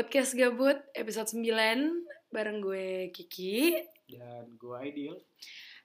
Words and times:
Podcast 0.00 0.32
Gabut 0.32 0.80
episode 0.96 1.28
9 1.28 2.32
bareng 2.32 2.64
gue 2.64 3.12
Kiki. 3.12 3.84
dan 4.08 4.48
gue 4.56 4.72
Aidil 4.72 5.12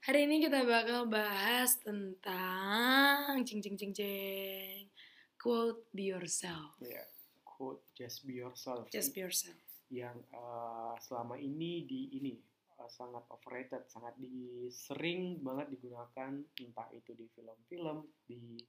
Hari 0.07 0.23
ini 0.23 0.39
kita 0.39 0.63
bakal 0.63 1.11
bahas 1.11 1.75
tentang 1.83 3.43
cing 3.43 3.59
cing 3.59 3.75
cing 3.75 3.91
cing 3.91 4.87
quote 5.35 5.83
be 5.91 6.15
yourself. 6.15 6.79
ya 6.79 7.03
quote 7.43 7.83
just 7.91 8.23
be 8.23 8.39
yourself 8.39 8.87
Just 8.87 9.11
be 9.11 9.19
yourself. 9.19 9.59
yang 9.91 10.15
eh, 10.31 10.95
selama 11.03 11.35
ini 11.35 11.83
di 11.83 12.15
ini 12.15 12.39
eh, 12.71 12.87
sangat 12.87 13.27
overrated 13.27 13.83
sangat 13.91 14.15
di 14.15 14.71
sering 14.71 15.43
banget 15.43 15.75
digunakan 15.75 16.39
entah 16.55 16.87
itu 16.95 17.11
di 17.11 17.27
film-film 17.35 18.07
di 18.23 18.63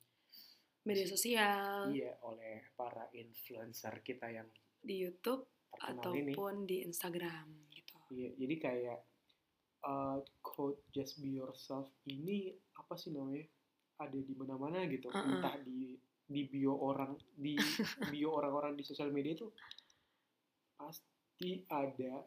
Media 0.82 1.06
sosial, 1.06 1.94
iya 1.94 2.14
oleh 2.22 2.66
para 2.74 3.06
influencer 3.14 4.02
kita 4.02 4.26
yang 4.26 4.46
di 4.86 5.02
YouTube 5.02 5.42
terkenal 5.68 6.14
ini 6.14 6.32
ataupun 6.32 6.54
di 6.64 6.76
Instagram 6.80 7.46
gitu. 7.68 7.94
iya 8.10 8.30
jadi 8.34 8.54
kayak 8.56 8.98
eh, 9.82 10.18
quote 10.40 10.80
just 10.90 11.18
be 11.18 11.34
yourself 11.34 11.90
ini 12.06 12.48
apa 12.72 12.94
sih 12.94 13.10
namanya 13.10 13.44
ada 13.98 14.14
di 14.14 14.32
mana-mana 14.32 14.86
gitu 14.86 15.08
Uh-uh. 15.08 15.26
entah 15.36 15.56
di 15.60 15.98
di 16.22 16.42
bio 16.44 16.74
orang 16.74 17.14
di 17.32 17.54
bio 18.12 18.34
orang-orang 18.34 18.74
di 18.74 18.82
sosial 18.82 19.10
media 19.10 19.34
itu 19.34 19.48
pasti 20.74 21.64
ada 21.66 22.22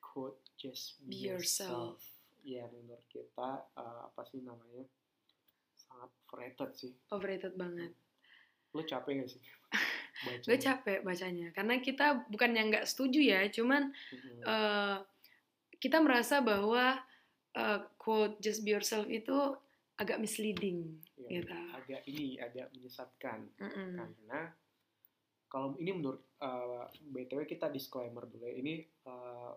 quote 0.00 0.40
just 0.54 1.00
Be 1.00 1.08
be, 1.08 1.16
yourself. 1.28 1.96
yourself 1.96 2.00
yang 2.42 2.70
menurut 2.72 3.06
kita 3.06 3.50
eh, 3.72 4.00
apa 4.04 4.22
sih 4.26 4.42
namanya 4.42 4.82
sangat 5.76 6.10
overrated 6.24 6.70
sih 6.74 6.92
Overrated 7.08 7.54
banget. 7.54 7.92
lo 8.72 8.82
capek 8.82 9.20
gak 9.20 9.30
sih 9.30 9.42
baca. 10.22 10.46
Gue 10.46 10.58
capek 10.58 10.98
bacanya. 11.02 11.48
Karena 11.50 11.74
kita 11.78 12.26
bukan 12.30 12.50
yang 12.54 12.70
nggak 12.70 12.86
setuju 12.86 13.20
ya, 13.20 13.40
cuman 13.50 13.90
eh, 14.42 14.96
kita 15.76 15.98
merasa 15.98 16.40
bahwa 16.40 16.98
eh, 17.52 17.80
quote 17.98 18.38
just 18.38 18.62
be 18.62 18.72
yourself 18.72 19.06
itu 19.06 19.34
agak 19.98 20.18
misleading 20.18 20.98
Ya, 21.22 21.38
gitu. 21.38 21.54
agak 21.78 22.02
ini 22.10 22.34
agak 22.42 22.66
menyesatkan. 22.74 23.46
Mm-mm. 23.62 23.94
karena 23.94 24.40
kalau 25.46 25.76
ini 25.76 25.92
menurut 25.92 26.24
uh, 26.40 26.88
btw 27.12 27.44
kita 27.44 27.68
disclaimer 27.68 28.24
dulu 28.24 28.48
ya. 28.48 28.56
Ini 28.56 28.74
uh, 29.04 29.52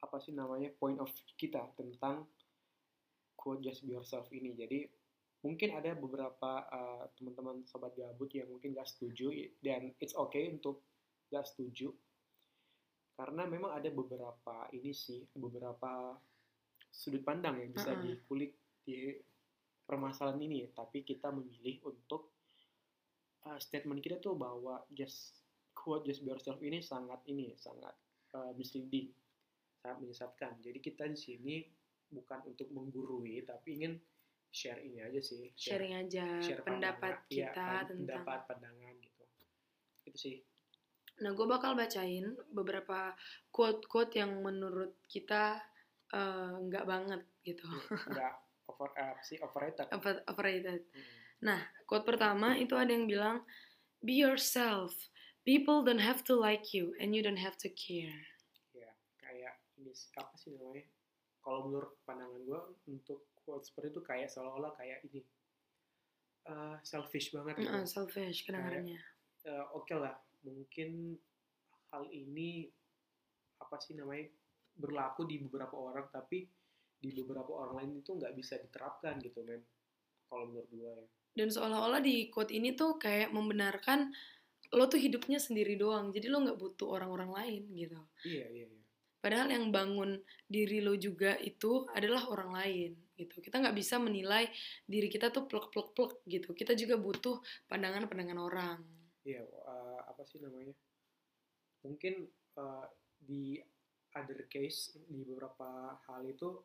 apa 0.00 0.16
sih 0.22 0.32
namanya 0.32 0.70
point 0.78 0.96
of 1.02 1.10
kita 1.34 1.66
tentang 1.74 2.24
quote 3.34 3.60
just 3.60 3.82
be 3.84 3.92
yourself 3.92 4.30
ini. 4.30 4.54
Jadi 4.54 4.86
mungkin 5.40 5.72
ada 5.72 5.96
beberapa 5.96 6.68
uh, 6.68 7.04
teman-teman 7.16 7.64
sobat 7.64 7.96
gabut 7.96 8.28
yang 8.36 8.48
mungkin 8.48 8.76
gak 8.76 8.88
setuju 8.88 9.32
dan 9.64 9.92
it's 9.96 10.12
okay 10.12 10.52
untuk 10.52 10.84
gak 11.32 11.48
setuju. 11.48 11.88
Karena 13.16 13.44
memang 13.48 13.76
ada 13.76 13.88
beberapa 13.92 14.68
ini 14.72 14.92
sih 14.92 15.24
beberapa 15.36 16.16
sudut 16.92 17.24
pandang 17.24 17.60
yang 17.60 17.72
bisa 17.72 17.92
Mm-mm. 17.92 18.04
dikulik 18.04 18.52
di 18.84 19.16
permasalahan 19.84 20.40
ini. 20.44 20.68
Tapi 20.72 21.04
kita 21.04 21.32
memilih 21.32 21.88
untuk 21.88 22.36
uh, 23.48 23.56
statement 23.60 24.04
kita 24.04 24.20
tuh 24.20 24.36
bahwa 24.36 24.84
just 24.92 25.40
quote 25.72 26.04
just 26.04 26.20
be 26.20 26.28
yourself 26.28 26.60
ini 26.60 26.84
sangat 26.84 27.24
ini 27.28 27.56
sangat 27.56 27.96
uh, 28.36 28.52
misleading 28.56 29.08
sangat 29.80 29.96
menyesatkan. 30.04 30.52
Jadi 30.60 30.78
kita 30.84 31.08
di 31.08 31.16
sini 31.16 31.54
bukan 32.10 32.44
untuk 32.44 32.68
menggurui 32.74 33.40
tapi 33.46 33.80
ingin 33.80 33.96
share 34.50 34.78
ini 34.78 34.98
aja 34.98 35.18
sih 35.18 35.50
sharing 35.54 35.94
aja 35.96 36.42
share 36.42 36.60
pendapat 36.60 37.22
pandangan. 37.22 37.30
Iya, 37.30 37.48
kita 37.48 37.62
pan- 37.62 37.86
tentang 37.86 37.98
pendapat 38.20 38.40
pandangan 38.46 38.94
gitu 38.98 39.24
itu 40.04 40.18
sih 40.18 40.36
Nah, 41.20 41.36
gue 41.36 41.44
bakal 41.44 41.76
bacain 41.76 42.32
beberapa 42.48 43.12
quote-quote 43.52 44.16
yang 44.16 44.40
menurut 44.40 44.96
kita 45.04 45.60
eh, 46.08 46.54
nggak 46.64 46.88
banget 46.88 47.20
gitu. 47.44 47.68
nggak 48.08 48.34
over 48.64 48.88
uh, 48.96 49.20
sih 49.20 49.36
overrated 49.38 49.84
Over- 49.96 50.24
Overrated. 50.24 50.80
Hmm. 51.44 51.60
Quote 51.84 52.08
pertama 52.08 52.56
itu 52.56 52.72
ada 52.72 52.88
yang 52.88 53.04
bilang, 53.04 53.44
Be 54.00 54.16
yourself. 54.16 54.96
People 55.44 55.84
don't 55.84 56.00
have 56.00 56.24
to 56.24 56.32
like 56.32 56.72
you 56.72 56.96
and 56.96 57.12
you 57.12 57.20
don't 57.20 57.36
have 57.36 57.60
to 57.60 57.68
care. 57.68 58.24
ya 58.72 58.88
kayak 59.20 59.60
ini 59.76 59.92
apa 60.16 60.32
sih 60.40 60.56
namanya 60.56 60.88
kalau 61.44 61.68
menurut 61.68 62.00
pandangan 62.08 62.40
gue 62.40 62.60
untuk 62.88 63.28
quote 63.50 63.66
seperti 63.66 63.90
itu 63.90 64.02
kayak 64.06 64.30
seolah-olah 64.30 64.70
kayak 64.78 65.02
ini 65.10 65.26
uh, 66.46 66.78
selfish 66.86 67.34
banget 67.34 67.66
gitu. 67.66 67.74
Selfish 67.82 68.46
kedengarannya. 68.46 69.02
Eh, 69.42 69.64
oke 69.74 69.90
lah 69.98 70.14
mungkin 70.46 71.18
hal 71.90 72.06
ini 72.14 72.70
apa 73.58 73.76
sih 73.82 73.98
namanya 73.98 74.30
berlaku 74.78 75.26
di 75.26 75.42
beberapa 75.42 75.74
orang 75.74 76.06
tapi 76.14 76.46
di 77.00 77.10
beberapa 77.16 77.50
orang 77.58 77.82
lain 77.82 77.90
itu 78.04 78.14
nggak 78.14 78.36
bisa 78.36 78.60
diterapkan 78.60 79.18
gitu 79.18 79.42
men 79.42 79.64
kalau 80.30 80.46
menurut 80.46 80.70
gue 80.70 80.92
ya 80.94 81.06
Dan 81.34 81.48
seolah-olah 81.50 81.98
di 81.98 82.30
quote 82.30 82.54
ini 82.54 82.78
tuh 82.78 83.00
kayak 83.00 83.34
membenarkan 83.34 84.14
lo 84.70 84.86
tuh 84.86 85.02
hidupnya 85.02 85.42
sendiri 85.42 85.74
doang. 85.74 86.14
Jadi 86.14 86.30
lo 86.30 86.46
nggak 86.46 86.58
butuh 86.58 86.94
orang-orang 86.94 87.30
lain 87.34 87.62
gitu. 87.74 87.98
iya 88.22 88.46
iya 88.54 88.66
iya 88.70 88.80
Padahal 89.20 89.52
yang 89.52 89.68
bangun 89.68 90.16
diri 90.48 90.80
lo 90.80 90.96
juga 90.96 91.36
itu 91.42 91.84
adalah 91.92 92.24
orang 92.32 92.50
lain 92.56 92.90
gitu. 93.20 93.44
Kita 93.44 93.60
nggak 93.60 93.76
bisa 93.76 94.00
menilai 94.00 94.48
diri 94.88 95.12
kita 95.12 95.28
tuh 95.28 95.44
plek-plek-plek 95.44 96.24
gitu. 96.24 96.56
Kita 96.56 96.72
juga 96.72 96.96
butuh 96.96 97.36
pandangan-pandangan 97.68 98.40
orang. 98.40 98.78
iya 99.20 99.44
eh, 99.44 100.00
apa 100.08 100.24
sih 100.24 100.40
namanya 100.40 100.72
mungkin 101.84 102.24
eh, 102.56 102.86
di 103.20 103.60
other 104.16 104.48
case 104.48 104.96
di 104.96 105.20
beberapa 105.28 105.92
hal 106.08 106.24
itu 106.24 106.56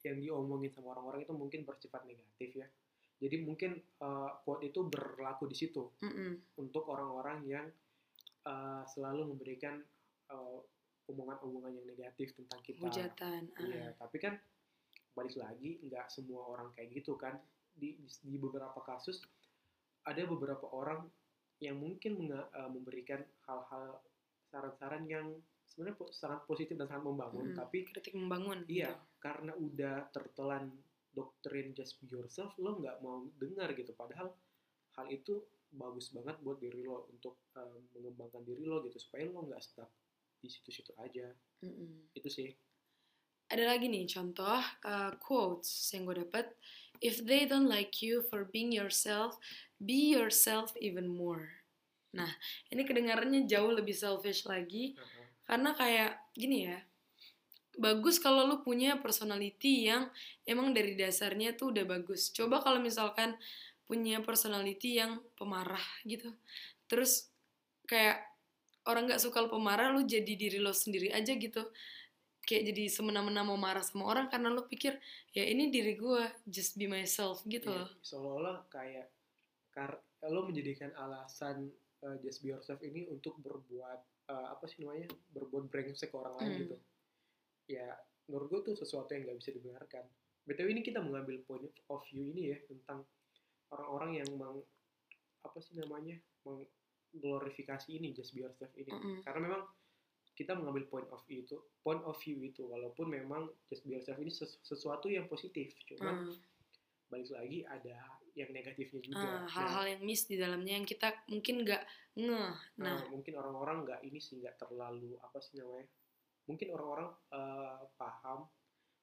yang 0.00 0.16
diomongin 0.16 0.72
sama 0.72 0.96
orang-orang 0.96 1.28
itu 1.28 1.36
mungkin 1.36 1.68
bersifat 1.68 2.08
negatif 2.08 2.56
ya 2.56 2.64
jadi 3.20 3.44
mungkin 3.44 3.76
eh, 3.84 4.30
quote 4.48 4.64
itu 4.64 4.80
berlaku 4.88 5.44
di 5.44 5.56
situ 5.60 5.92
Mm-mm. 6.00 6.56
untuk 6.56 6.88
orang-orang 6.88 7.44
yang 7.44 7.68
uh, 8.46 8.82
selalu 8.86 9.34
memberikan 9.34 9.78
uh, 10.30 10.58
omongan-omongan 11.10 11.82
yang 11.82 11.86
negatif 11.86 12.34
tentang 12.34 12.60
kita. 12.62 12.86
Hujatan. 12.86 13.50
ah. 13.58 13.62
Iya, 13.62 13.86
tapi 13.98 14.16
kan 14.22 14.38
balik 15.12 15.36
lagi 15.36 15.80
nggak 15.82 16.08
semua 16.08 16.44
orang 16.48 16.72
kayak 16.72 16.92
gitu 16.94 17.14
kan. 17.14 17.36
Di, 17.72 17.96
di- 17.96 18.20
di 18.24 18.36
beberapa 18.36 18.76
kasus 18.80 19.24
ada 20.02 20.22
beberapa 20.24 20.68
orang 20.72 21.08
yang 21.58 21.78
mungkin 21.78 22.18
menga- 22.18 22.50
uh, 22.52 22.68
memberikan 22.68 23.22
hal-hal 23.46 24.02
saran-saran 24.50 25.06
yang 25.06 25.26
sebenarnya 25.64 25.96
po- 25.96 26.12
sangat 26.12 26.44
positif 26.44 26.74
dan 26.76 26.90
sangat 26.90 27.06
membangun, 27.06 27.54
Mm-mm. 27.54 27.58
tapi 27.58 27.86
Kritik 27.86 28.12
membangun. 28.12 28.66
Iya. 28.66 28.92
gitu. 28.92 29.00
karena 29.22 29.54
udah 29.54 30.10
tertelan 30.10 30.74
doktrin 31.14 31.70
just 31.72 32.02
be 32.02 32.10
yourself, 32.10 32.50
lo 32.58 32.74
nggak 32.76 32.98
mau 32.98 33.22
dengar 33.38 33.70
gitu. 33.72 33.94
Padahal 33.94 34.34
hal 34.98 35.06
itu 35.08 35.38
bagus 35.70 36.10
banget 36.10 36.36
buat 36.42 36.58
diri 36.58 36.82
lo 36.82 37.06
untuk 37.08 37.38
um, 37.54 37.80
mengembangkan 37.94 38.42
diri 38.42 38.66
lo 38.66 38.82
gitu 38.82 38.98
supaya 38.98 39.30
lo 39.30 39.46
nggak 39.46 39.62
stuck 39.62 39.88
di 40.36 40.50
situ-situ 40.50 40.90
aja. 40.98 41.30
Mm-mm. 41.62 42.10
Itu 42.12 42.26
sih. 42.26 42.50
Ada 43.52 43.76
lagi 43.76 43.92
nih 43.92 44.08
contoh 44.08 44.64
uh, 44.88 45.12
quotes 45.20 45.92
yang 45.92 46.08
gue 46.08 46.24
dapet. 46.24 46.48
If 47.04 47.20
they 47.20 47.44
don't 47.44 47.68
like 47.68 48.00
you 48.00 48.24
for 48.32 48.48
being 48.48 48.72
yourself, 48.72 49.36
be 49.76 50.16
yourself 50.16 50.72
even 50.80 51.04
more. 51.04 51.60
Nah, 52.16 52.30
ini 52.72 52.88
kedengarannya 52.88 53.44
jauh 53.44 53.76
lebih 53.76 53.92
selfish 53.92 54.48
lagi 54.48 54.96
karena 55.44 55.74
kayak 55.76 56.12
gini 56.32 56.70
ya 56.70 56.78
bagus 57.80 58.20
kalau 58.20 58.44
lu 58.44 58.60
punya 58.60 59.00
personality 59.00 59.88
yang 59.88 60.12
emang 60.44 60.76
dari 60.76 60.92
dasarnya 60.92 61.56
tuh 61.56 61.72
udah 61.72 61.84
bagus 61.88 62.28
coba 62.28 62.60
kalau 62.60 62.76
misalkan 62.80 63.32
punya 63.88 64.20
personality 64.20 65.00
yang 65.00 65.20
pemarah 65.36 65.82
gitu 66.04 66.32
terus 66.84 67.32
kayak 67.88 68.20
orang 68.84 69.08
nggak 69.08 69.22
suka 69.22 69.40
lu 69.40 69.48
pemarah 69.48 69.88
lu 69.88 70.04
jadi 70.04 70.36
diri 70.36 70.60
lo 70.60 70.76
sendiri 70.76 71.12
aja 71.16 71.32
gitu 71.32 71.64
kayak 72.42 72.74
jadi 72.74 72.90
semena-mena 72.90 73.46
mau 73.46 73.54
marah 73.54 73.82
sama 73.82 74.06
orang 74.06 74.26
karena 74.26 74.50
lu 74.50 74.66
pikir 74.66 74.98
ya 75.30 75.46
ini 75.46 75.70
diri 75.70 75.94
gue 75.94 76.22
just 76.44 76.74
be 76.74 76.90
myself 76.90 77.40
gitu 77.46 77.70
loh 77.70 77.88
seolah-olah 78.02 78.66
kayak 78.66 79.08
kar 79.70 79.96
lo 80.26 80.46
menjadikan 80.46 80.90
alasan 80.98 81.70
uh, 82.02 82.18
just 82.20 82.42
be 82.42 82.50
yourself 82.50 82.82
ini 82.82 83.06
untuk 83.06 83.38
berbuat 83.40 84.00
uh, 84.28 84.46
apa 84.52 84.64
sih 84.66 84.82
namanya 84.82 85.06
berbuat 85.32 85.70
brengsek 85.70 86.10
ke 86.10 86.16
orang 86.18 86.34
lain 86.38 86.50
Hmm. 86.50 86.60
gitu 86.66 86.76
ya 87.70 87.86
menurut 88.26 88.46
gue 88.50 88.60
tuh 88.70 88.76
sesuatu 88.78 89.10
yang 89.14 89.22
nggak 89.26 89.38
bisa 89.38 89.50
dibenarkan 89.54 90.04
btw 90.42 90.68
ini 90.74 90.82
kita 90.82 90.98
mengambil 90.98 91.38
point 91.46 91.62
of 91.88 92.02
view 92.10 92.26
ini 92.26 92.50
ya 92.54 92.58
tentang 92.66 93.06
orang-orang 93.70 94.18
yang 94.18 94.28
meng 94.34 94.58
apa 95.42 95.58
sih 95.58 95.78
namanya 95.78 96.18
mengglorifikasi 96.42 97.88
ini 97.92 98.10
just 98.12 98.34
be 98.34 98.42
yourself 98.42 98.70
ini 98.74 98.90
Mm-mm. 98.90 99.22
karena 99.22 99.40
memang 99.46 99.62
kita 100.32 100.56
mengambil 100.56 100.88
point 100.88 101.08
of 101.08 101.20
view 101.24 101.44
itu 101.44 101.56
point 101.80 102.00
of 102.02 102.16
view 102.18 102.40
itu 102.40 102.64
walaupun 102.64 103.06
memang 103.06 103.52
just 103.68 103.84
be 103.84 103.94
yourself 103.94 104.16
ini 104.16 104.32
sesu- 104.32 104.60
sesuatu 104.60 105.06
yang 105.06 105.28
positif 105.28 105.76
cuma 105.84 106.12
Hmm. 106.12 106.32
balik 107.08 107.28
lagi 107.28 107.60
ada 107.68 107.96
yang 108.32 108.48
negatifnya 108.48 109.00
juga 109.04 109.20
Ah, 109.20 109.44
Nah, 109.44 109.48
hal-hal 109.52 109.84
yang 109.92 110.02
miss 110.02 110.24
di 110.24 110.40
dalamnya 110.40 110.80
yang 110.80 110.88
kita 110.88 111.12
mungkin 111.28 111.60
nggak 111.60 111.82
ngeh. 112.16 112.52
Nah, 112.80 112.96
Nah, 112.96 113.00
mungkin 113.12 113.36
orang-orang 113.36 113.84
nggak 113.84 114.00
ini 114.02 114.16
sih 114.16 114.40
nggak 114.40 114.56
terlalu 114.56 115.20
apa 115.20 115.36
sih 115.38 115.60
namanya? 115.60 115.84
Mungkin 116.48 116.72
orang-orang 116.72 117.12
eh, 117.28 117.84
paham, 118.00 118.48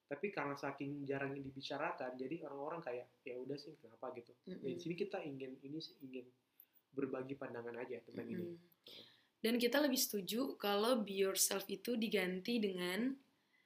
tapi 0.10 0.34
karena 0.34 0.58
saking 0.58 1.06
jarangnya 1.06 1.46
dibicarakan, 1.46 2.18
jadi 2.18 2.42
orang-orang 2.50 2.82
kayak 2.82 3.06
ya 3.22 3.38
udah 3.38 3.54
sih 3.54 3.78
kenapa 3.78 4.10
gitu. 4.18 4.34
mm-mm, 4.50 4.66
Di 4.66 4.82
sini 4.82 4.98
kita 4.98 5.22
ingin 5.22 5.62
ini 5.62 5.78
sih 5.78 5.94
ingin 6.02 6.26
berbagi 6.90 7.38
pandangan 7.38 7.78
aja 7.78 8.02
tentang 8.02 8.26
ini. 8.26 8.50
Dan 9.40 9.56
kita 9.56 9.80
lebih 9.80 9.96
setuju 9.96 10.56
kalau 10.56 11.00
be 11.00 11.24
yourself 11.24 11.64
itu 11.68 11.96
diganti 11.96 12.60
dengan 12.60 13.16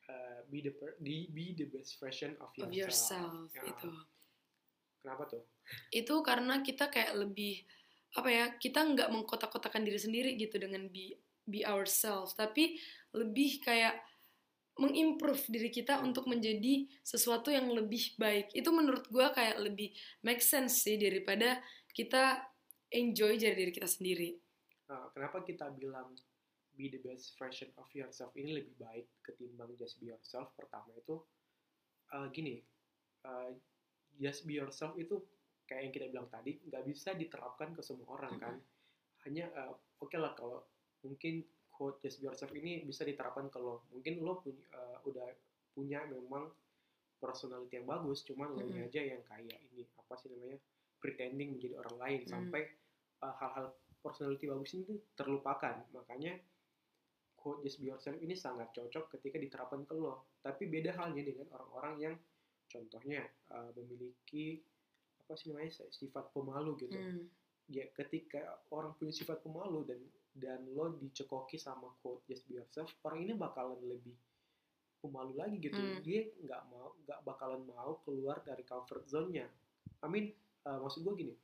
Eh, 0.04 0.40
be 0.52 0.60
the 0.60 0.70
per- 0.70 1.00
be 1.00 1.32
the 1.56 1.66
best 1.66 1.96
version 1.98 2.36
of 2.38 2.52
yourself. 2.54 2.68
of 2.68 2.76
yourself 2.76 3.34
Ya. 3.56 3.64
itu. 3.66 3.90
Kenapa 5.00 5.24
tuh? 5.26 5.42
Itu 5.90 6.16
karena 6.22 6.60
kita 6.60 6.88
kayak 6.88 7.16
lebih 7.18 7.64
apa 8.14 8.30
ya? 8.30 8.46
Kita 8.54 8.84
nggak 8.84 9.10
mengkotak-kotakan 9.10 9.82
diri 9.82 9.98
sendiri 9.98 10.36
gitu 10.36 10.60
dengan 10.60 10.86
be 10.88 11.16
be 11.44 11.64
ourselves, 11.64 12.36
tapi 12.36 12.80
lebih 13.12 13.60
kayak 13.60 14.00
mengimprove 14.76 15.44
diri 15.48 15.70
kita 15.70 16.00
untuk 16.00 16.26
menjadi 16.26 16.88
sesuatu 17.00 17.52
yang 17.52 17.68
lebih 17.70 18.16
baik. 18.16 18.52
Itu 18.52 18.72
menurut 18.72 19.06
gua 19.08 19.30
kayak 19.30 19.60
lebih 19.60 19.92
make 20.22 20.42
sense 20.42 20.82
sih 20.82 20.96
daripada 20.96 21.62
kita 21.92 22.42
enjoy 22.90 23.36
jadi 23.36 23.54
diri 23.56 23.72
kita 23.72 23.86
sendiri. 23.86 24.36
Eh, 24.84 25.08
kenapa 25.16 25.40
kita 25.48 25.72
bilang 25.72 26.12
be 26.74 26.90
the 26.92 27.00
best 27.00 27.38
version 27.40 27.70
of 27.80 27.88
yourself 27.96 28.34
ini 28.36 28.58
lebih 28.60 28.76
baik 28.76 29.08
ketimbang 29.24 29.72
just 29.80 29.96
be 30.04 30.12
yourself? 30.12 30.52
Pertama 30.60 30.92
itu 30.98 31.24
eh, 32.12 32.28
gini, 32.36 32.60
eh, 33.24 33.50
just 34.20 34.44
be 34.44 34.60
yourself 34.60 34.94
itu 35.00 35.24
kayak 35.64 35.88
yang 35.88 35.94
kita 35.96 36.06
bilang 36.12 36.28
tadi 36.28 36.60
nggak 36.68 36.84
bisa 36.84 37.16
diterapkan 37.16 37.72
ke 37.72 37.82
semua 37.82 38.20
orang 38.20 38.36
kan. 38.36 38.56
Hanya 39.24 39.48
eh, 39.56 39.74
oke 40.04 40.18
lah 40.20 40.36
kalau 40.36 40.68
mungkin 41.08 41.48
quote 41.72 42.04
just 42.04 42.20
be 42.20 42.28
yourself 42.28 42.52
ini 42.52 42.84
bisa 42.84 43.08
diterapkan 43.08 43.48
kalau 43.48 43.80
mungkin 43.96 44.20
lo 44.20 44.44
punya 44.44 44.68
eh, 44.76 44.98
udah 45.08 45.28
punya 45.74 46.04
memang 46.06 46.52
personality 47.24 47.80
yang 47.80 47.88
bagus, 47.88 48.28
cuman 48.28 48.52
lo 48.52 48.68
Mm-mm. 48.68 48.84
aja 48.84 49.00
yang 49.00 49.24
kayak 49.24 49.56
ini 49.72 49.88
apa 49.96 50.14
sih 50.20 50.28
namanya 50.28 50.60
pretending 51.00 51.56
menjadi 51.56 51.80
orang 51.80 51.96
lain 51.98 52.20
Mm. 52.28 52.30
sampai 52.30 52.62
hal-hal 53.24 53.72
personality 54.04 54.46
bagus 54.52 54.76
ini 54.76 54.84
tuh 54.84 55.00
terlupakan. 55.16 55.88
Makanya 55.96 56.36
quote 57.40 57.64
just 57.64 57.80
be 57.80 57.92
yourself 57.92 58.16
ini 58.20 58.36
sangat 58.36 58.72
cocok 58.76 59.16
ketika 59.18 59.40
diterapkan 59.40 59.88
ke 59.88 59.96
lo. 59.96 60.28
Tapi 60.44 60.68
beda 60.68 60.96
halnya 61.00 61.24
dengan 61.24 61.48
orang-orang 61.56 61.94
yang 62.00 62.16
contohnya 62.68 63.24
eh, 63.28 63.70
memiliki 63.80 64.60
apa 65.24 65.40
sih 65.40 65.52
namanya 65.52 65.72
sifat 65.92 66.36
pemalu 66.36 66.76
gitu. 66.84 66.96
Hmm. 66.96 67.28
Ya 67.72 67.88
ketika 67.96 68.60
orang 68.76 68.92
punya 69.00 69.16
sifat 69.16 69.40
pemalu 69.40 69.88
dan 69.88 70.00
dan 70.34 70.60
lo 70.74 70.98
dicekoki 70.98 71.56
sama 71.56 71.88
quote 72.04 72.28
just 72.28 72.44
be 72.48 72.60
yourself, 72.60 72.92
orang 73.08 73.24
ini 73.24 73.34
bakalan 73.36 73.80
lebih 73.88 74.16
pemalu 75.04 75.36
lagi 75.36 75.60
gitu. 75.60 75.80
Hmm. 75.80 76.00
Dia 76.00 76.32
nggak 76.44 76.62
mau 76.72 76.96
nggak 77.04 77.20
bakalan 77.28 77.62
mau 77.68 78.00
keluar 78.08 78.40
dari 78.44 78.64
comfort 78.64 79.04
zone-nya. 79.08 79.48
I 80.04 80.08
mean, 80.08 80.32
eh, 80.64 80.80
maksud 80.80 81.04
gue 81.04 81.14
gini, 81.16 81.36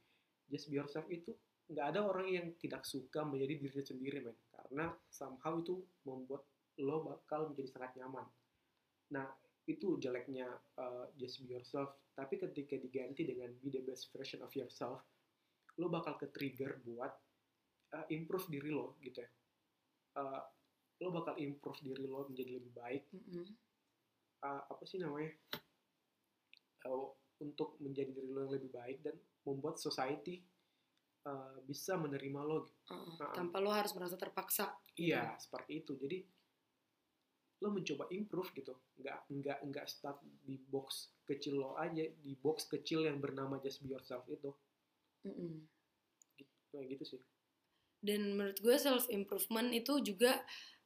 just 0.48 0.72
be 0.72 0.80
yourself 0.80 1.08
itu 1.12 1.36
nggak 1.70 1.86
ada 1.96 2.02
orang 2.02 2.28
yang 2.28 2.48
tidak 2.58 2.82
suka 2.82 3.22
menjadi 3.22 3.62
dirinya 3.62 3.86
sendiri 3.86 4.18
men. 4.26 4.38
Karena 4.50 4.90
somehow 5.10 5.62
itu 5.62 5.78
membuat 6.06 6.44
lo 6.82 7.06
bakal 7.06 7.54
menjadi 7.54 7.70
sangat 7.78 7.92
nyaman. 8.02 8.26
Nah 9.14 9.28
itu 9.70 10.02
jeleknya 10.02 10.50
uh, 10.82 11.06
just 11.14 11.46
be 11.46 11.54
yourself. 11.54 11.94
Tapi 12.18 12.42
ketika 12.42 12.76
diganti 12.76 13.24
dengan 13.24 13.54
be 13.62 13.70
the 13.70 13.86
best 13.86 14.10
version 14.10 14.42
of 14.42 14.52
yourself 14.58 15.06
lo 15.80 15.88
bakal 15.88 16.20
ke 16.20 16.28
trigger 16.34 16.76
buat 16.84 17.14
uh, 17.96 18.06
improve 18.12 18.50
diri 18.52 18.74
lo 18.74 19.00
gitu 19.00 19.22
ya. 19.24 19.30
Uh, 20.20 20.42
lo 21.00 21.14
bakal 21.16 21.38
improve 21.40 21.80
diri 21.80 22.04
lo 22.04 22.28
menjadi 22.28 22.52
lebih 22.60 22.74
baik. 22.76 23.04
Mm-mm. 23.14 23.48
uh, 24.44 24.62
apa 24.68 24.84
sih 24.84 25.00
namanya? 25.00 25.32
Uh, 26.84 27.14
untuk 27.40 27.80
menjadi 27.80 28.12
diri 28.12 28.28
lo 28.28 28.50
yang 28.50 28.54
lebih 28.60 28.72
baik 28.74 28.98
dan 29.06 29.16
membuat 29.48 29.80
society 29.80 30.44
uh, 31.30 31.62
bisa 31.64 31.94
menerima 31.96 32.42
lo 32.42 32.66
Uh, 32.90 33.22
Nah. 33.22 33.30
tanpa 33.38 33.62
lo 33.62 33.70
harus 33.70 33.94
merasa 33.94 34.18
terpaksa. 34.18 34.74
Iya, 34.98 35.38
seperti 35.38 35.86
itu. 35.86 35.94
Jadi 35.94 36.26
lo 37.60 37.70
mencoba 37.70 38.08
improve 38.10 38.50
gitu, 38.56 38.72
nggak 38.98 39.30
nggak 39.30 39.60
nggak 39.68 39.86
stuck 39.86 40.24
di 40.48 40.56
box 40.72 41.12
kecil 41.28 41.60
lo 41.60 41.76
aja, 41.78 42.02
di 42.02 42.34
box 42.40 42.66
kecil 42.66 43.04
yang 43.04 43.20
bernama 43.20 43.60
just 43.60 43.84
be 43.84 43.92
yourself 43.92 44.24
itu, 44.32 44.50
Mm-mm. 45.28 45.68
kayak 46.72 46.88
gitu 46.96 47.04
sih. 47.04 47.22
Dan 48.00 48.40
menurut 48.40 48.64
gue 48.64 48.76
self 48.80 49.12
improvement 49.12 49.76
itu 49.76 50.00
juga 50.00 50.40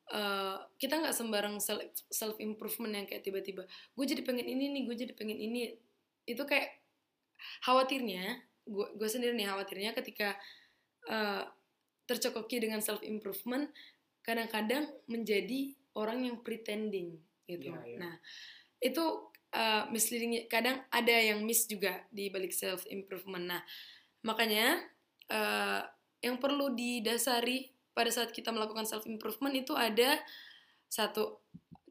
eh, 0.10 0.58
kita 0.82 0.98
nggak 0.98 1.14
sembarang 1.14 1.62
self 1.62 1.86
self 2.10 2.42
improvement 2.42 2.92
yang 2.98 3.06
kayak 3.06 3.22
tiba-tiba 3.22 3.70
gue 3.70 4.06
jadi 4.10 4.26
pengen 4.26 4.50
ini 4.50 4.74
nih, 4.74 4.82
gue 4.90 4.96
jadi 4.98 5.14
pengen 5.14 5.38
ini. 5.38 5.78
Itu 6.26 6.44
kayak 6.50 6.74
khawatirnya, 7.70 8.42
gue 8.64 8.88
gue 8.96 9.10
sendiri 9.10 9.36
nih 9.36 9.52
khawatirnya 9.52 9.92
ketika 9.96 10.36
eh, 11.08 11.44
tercekoki 12.08 12.60
dengan 12.60 12.84
self 12.84 13.04
improvement 13.04 13.72
kadang-kadang 14.24 14.88
menjadi 15.08 15.76
orang 15.96 16.26
yang 16.28 16.38
pretending 16.42 17.20
gitu. 17.48 17.76
Iya, 17.76 17.80
iya. 17.86 17.98
Nah, 18.00 18.16
itu 18.80 19.04
uh, 19.54 19.84
misleading 19.92 20.48
kadang 20.48 20.80
ada 20.90 21.16
yang 21.16 21.44
miss 21.44 21.68
juga 21.68 22.04
di 22.10 22.32
balik 22.32 22.56
self 22.56 22.88
improvement. 22.88 23.46
Nah, 23.46 23.62
makanya 24.24 24.80
uh, 25.32 25.84
yang 26.24 26.40
perlu 26.40 26.72
didasari 26.72 27.72
pada 27.94 28.10
saat 28.10 28.32
kita 28.32 28.50
melakukan 28.50 28.88
self 28.88 29.06
improvement 29.06 29.54
itu 29.54 29.76
ada 29.76 30.18
satu 30.88 31.44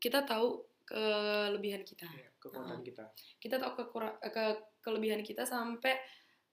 kita 0.02 0.24
tahu 0.24 0.64
kelebihan 0.88 1.86
kita. 1.86 2.08
Ya, 2.10 2.28
kekuatan 2.42 2.82
kita. 2.82 3.12
Kita 3.38 3.56
tahu 3.60 3.72
kekura- 3.78 4.18
ke 4.18 4.44
kelebihan 4.82 5.22
kita 5.22 5.46
sampai 5.46 5.94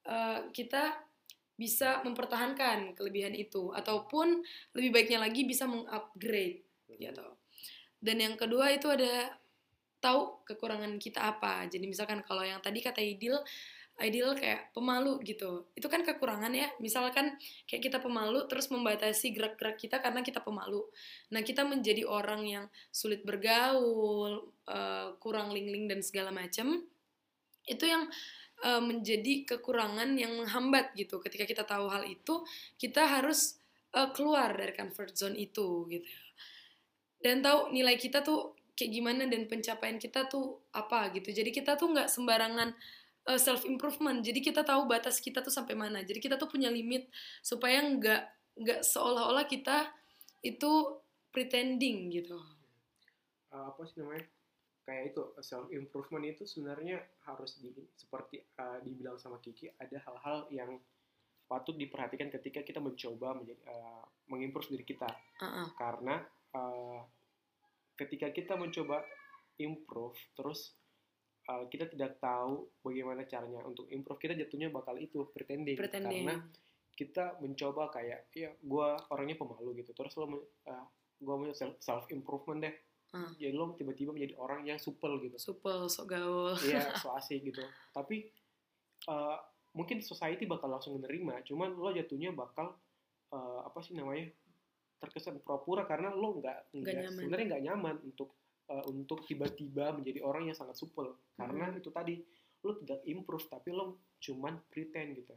uh, 0.05 0.47
kita 0.53 0.95
bisa 1.59 1.99
mempertahankan 2.07 2.95
kelebihan 2.95 3.35
itu 3.35 3.75
ataupun 3.75 4.39
lebih 4.71 4.95
baiknya 4.95 5.19
lagi 5.19 5.43
bisa 5.43 5.67
mengupgrade 5.67 6.63
gitu. 6.95 7.27
Dan 7.99 8.23
yang 8.23 8.39
kedua 8.39 8.71
itu 8.71 8.87
ada 8.87 9.35
tahu 9.99 10.47
kekurangan 10.47 10.95
kita 10.95 11.35
apa. 11.35 11.67
Jadi 11.67 11.83
misalkan 11.83 12.23
kalau 12.23 12.47
yang 12.47 12.63
tadi 12.63 12.79
kata 12.79 13.03
Idil, 13.03 13.35
Idil 13.99 14.31
kayak 14.39 14.71
pemalu 14.71 15.19
gitu. 15.27 15.67
Itu 15.75 15.91
kan 15.91 16.07
kekurangan 16.07 16.55
ya. 16.55 16.71
Misalkan 16.79 17.35
kayak 17.67 17.91
kita 17.91 17.97
pemalu 17.99 18.47
terus 18.47 18.71
membatasi 18.71 19.35
gerak-gerak 19.35 19.75
kita 19.75 19.99
karena 19.99 20.23
kita 20.23 20.39
pemalu. 20.39 20.87
Nah, 21.35 21.43
kita 21.43 21.67
menjadi 21.67 22.07
orang 22.07 22.47
yang 22.47 22.65
sulit 22.95 23.27
bergaul, 23.27 24.55
eh, 24.71 25.11
kurang 25.19 25.51
ling-ling 25.51 25.91
dan 25.91 25.99
segala 25.99 26.31
macam. 26.31 26.87
Itu 27.67 27.83
yang 27.83 28.07
eh, 28.63 28.83
menjadi 28.83 29.47
kekurangan 29.47 30.15
yang 30.17 30.35
menghambat 30.39 30.95
gitu. 30.95 31.19
Ketika 31.23 31.45
kita 31.47 31.63
tahu 31.67 31.87
hal 31.91 32.03
itu, 32.07 32.43
kita 32.79 33.05
harus 33.19 33.59
eh, 33.95 34.09
keluar 34.15 34.55
dari 34.55 34.73
comfort 34.75 35.13
zone 35.15 35.37
itu 35.39 35.87
gitu. 35.91 36.09
Dan 37.19 37.43
tahu 37.43 37.75
nilai 37.75 37.99
kita 37.99 38.23
tuh 38.23 38.55
kayak 38.75 38.91
gimana 38.95 39.27
dan 39.27 39.43
pencapaian 39.51 39.99
kita 39.99 40.31
tuh 40.31 40.63
apa 40.71 41.11
gitu. 41.11 41.35
Jadi 41.35 41.51
kita 41.51 41.75
tuh 41.75 41.91
nggak 41.91 42.07
sembarangan 42.07 42.71
self 43.37 43.61
improvement 43.67 44.25
jadi 44.25 44.41
kita 44.41 44.65
tahu 44.65 44.89
batas 44.89 45.19
kita 45.19 45.43
tuh 45.43 45.51
sampai 45.51 45.75
mana. 45.75 46.01
Jadi 46.01 46.17
kita 46.23 46.39
tuh 46.39 46.47
punya 46.49 46.71
limit 46.71 47.11
supaya 47.43 47.83
nggak 47.83 48.23
nggak 48.59 48.81
seolah-olah 48.81 49.45
kita 49.45 49.91
itu 50.41 50.99
pretending 51.29 52.09
gitu. 52.09 52.39
Uh, 53.51 53.69
apa 53.69 53.81
sih 53.85 54.01
namanya? 54.01 54.25
Kayak 54.83 55.13
itu 55.13 55.23
self 55.43 55.69
improvement 55.69 56.25
itu 56.25 56.43
sebenarnya 56.49 56.97
harus 57.29 57.61
di 57.61 57.69
seperti 57.93 58.41
uh, 58.57 58.81
dibilang 58.81 59.21
sama 59.21 59.37
Kiki 59.37 59.69
ada 59.77 59.97
hal-hal 60.01 60.49
yang 60.49 60.81
patut 61.49 61.73
diperhatikan 61.77 62.29
ketika 62.29 62.61
kita 62.61 62.77
mencoba 62.77 63.37
menjadi 63.37 63.61
uh, 63.69 64.05
mengimprove 64.29 64.69
diri 64.69 64.85
kita. 64.85 65.09
Uh-uh. 65.41 65.67
karena 65.77 66.21
uh, 66.53 67.01
ketika 67.97 68.31
kita 68.31 68.53
mencoba 68.55 69.03
improve 69.59 70.15
terus 70.39 70.73
uh, 71.51 71.67
kita 71.67 71.91
tidak 71.91 72.21
tahu 72.23 72.69
bagaimana 72.79 73.27
caranya 73.27 73.59
untuk 73.67 73.89
improve 73.91 74.21
kita 74.21 74.37
jatuhnya 74.39 74.71
bakal 74.71 74.95
itu 74.95 75.27
pretending, 75.35 75.75
pretending 75.75 76.25
karena 76.25 76.35
kita 76.95 77.39
mencoba 77.39 77.91
kayak 77.91 78.27
ya 78.35 78.51
gue 78.55 78.87
orangnya 79.11 79.39
pemalu 79.39 79.83
gitu 79.83 79.91
terus 79.95 80.15
lo 80.19 80.27
uh, 80.27 80.85
gue 81.19 81.35
mau 81.35 81.51
self 81.55 82.07
improvement 82.11 82.63
deh 82.63 82.75
Hmm. 83.09 83.33
jadi 83.41 83.57
lo 83.57 83.73
tiba-tiba 83.73 84.13
menjadi 84.13 84.37
orang 84.37 84.69
yang 84.69 84.77
supel 84.77 85.17
gitu 85.17 85.33
supel 85.41 85.89
sok 85.89 86.13
gaul 86.13 86.53
Iya, 86.61 86.93
so 87.01 87.09
asik 87.17 87.41
gitu. 87.41 87.65
Tapi 87.89 88.29
uh, 89.09 89.37
mungkin 89.73 89.97
society 90.05 90.45
bakal 90.45 90.69
langsung 90.69 91.01
menerima, 91.01 91.41
cuman 91.41 91.73
lo 91.73 91.89
jatuhnya 91.89 92.29
bakal 92.37 92.77
uh, 93.33 93.65
apa 93.65 93.81
sih 93.81 93.97
namanya 93.97 94.29
terkesan 94.99 95.39
pura-pura 95.41 95.87
karena 95.87 96.11
lo 96.11 96.37
nggak 96.37 96.75
sebenarnya 97.15 97.45
nggak 97.55 97.63
nyaman 97.71 97.95
untuk 98.03 98.35
uh, 98.69 98.83
untuk 98.91 99.23
tiba-tiba 99.25 99.95
menjadi 99.95 100.19
orang 100.21 100.51
yang 100.51 100.57
sangat 100.57 100.75
supel 100.77 101.15
karena 101.39 101.71
Hmm. 101.71 101.79
itu 101.79 101.89
tadi 101.89 102.19
lo 102.67 102.75
tidak 102.83 102.99
improve 103.07 103.47
tapi 103.47 103.71
lo 103.71 104.03
cuman 104.19 104.59
pretend 104.67 105.15
gitu 105.15 105.35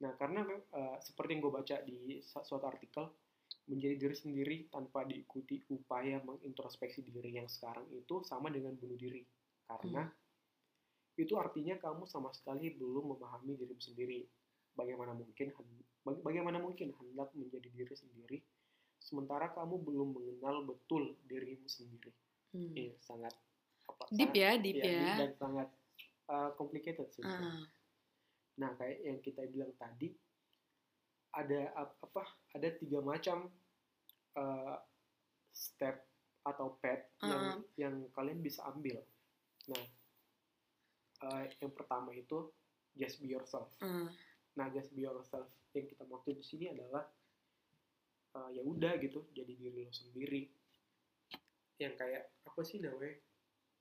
nah 0.00 0.16
karena 0.16 0.42
uh, 0.72 0.96
seperti 0.98 1.36
yang 1.36 1.40
gue 1.44 1.52
baca 1.52 1.76
di 1.84 2.18
suatu 2.24 2.64
artikel 2.64 3.04
menjadi 3.70 3.94
diri 3.94 4.16
sendiri 4.16 4.56
tanpa 4.68 5.06
diikuti 5.06 5.62
upaya 5.70 6.18
mengintrospeksi 6.26 7.06
diri 7.06 7.38
yang 7.38 7.46
sekarang 7.46 7.86
itu 7.94 8.22
sama 8.26 8.50
dengan 8.50 8.74
bunuh 8.74 8.98
diri 8.98 9.22
karena 9.70 10.02
hmm. 10.02 11.22
itu 11.22 11.34
artinya 11.38 11.78
kamu 11.78 12.04
sama 12.10 12.34
sekali 12.34 12.74
belum 12.74 13.14
memahami 13.14 13.54
diri 13.54 13.76
sendiri 13.78 14.18
bagaimana 14.74 15.14
mungkin 15.14 15.54
bagaimana 16.02 16.58
mungkin 16.58 16.90
hendak 16.90 17.30
menjadi 17.38 17.68
diri 17.70 17.94
sendiri 17.94 18.38
sementara 19.02 19.50
kamu 19.54 19.82
belum 19.82 20.08
mengenal 20.14 20.66
betul 20.66 21.14
dirimu 21.26 21.66
sendiri 21.66 22.10
hmm. 22.54 22.70
ini 22.74 22.86
sangat 23.02 23.34
apa 23.86 24.04
deep 24.14 24.30
sangat, 24.30 24.42
ya 24.42 24.50
deep 24.58 24.78
ya, 24.78 24.90
ya. 24.90 25.14
dan 25.26 25.32
sangat 25.38 25.68
uh, 26.30 26.50
complicated 26.58 27.06
sih 27.14 27.22
uh. 27.22 27.62
nah 28.58 28.70
kayak 28.78 28.98
yang 29.02 29.18
kita 29.22 29.42
bilang 29.50 29.70
tadi 29.78 30.14
ada 31.32 31.72
apa 31.76 32.22
ada 32.52 32.68
tiga 32.76 33.00
macam 33.00 33.48
uh, 34.36 34.76
step 35.52 36.04
atau 36.44 36.76
path 36.82 37.04
uh. 37.24 37.28
yang 37.28 37.44
yang 37.78 37.94
kalian 38.12 38.40
bisa 38.44 38.60
ambil. 38.68 39.00
Nah 39.72 39.84
uh, 41.24 41.42
yang 41.62 41.72
pertama 41.72 42.12
itu 42.12 42.52
just 42.98 43.20
be 43.24 43.32
yourself. 43.32 43.72
Uh. 43.80 44.12
nah 44.58 44.68
just 44.68 44.92
be 44.92 45.08
yourself. 45.08 45.48
Yang 45.72 45.96
kita 45.96 46.04
maksud 46.04 46.36
di 46.36 46.44
sini 46.44 46.64
adalah 46.68 47.08
uh, 48.36 48.48
ya 48.52 48.60
udah 48.60 49.00
gitu 49.00 49.24
jadi 49.32 49.52
diri 49.56 49.88
lo 49.88 49.92
sendiri. 49.92 50.52
Yang 51.80 51.94
kayak 51.96 52.22
apa 52.44 52.60
sih 52.60 52.84
namanya 52.84 53.16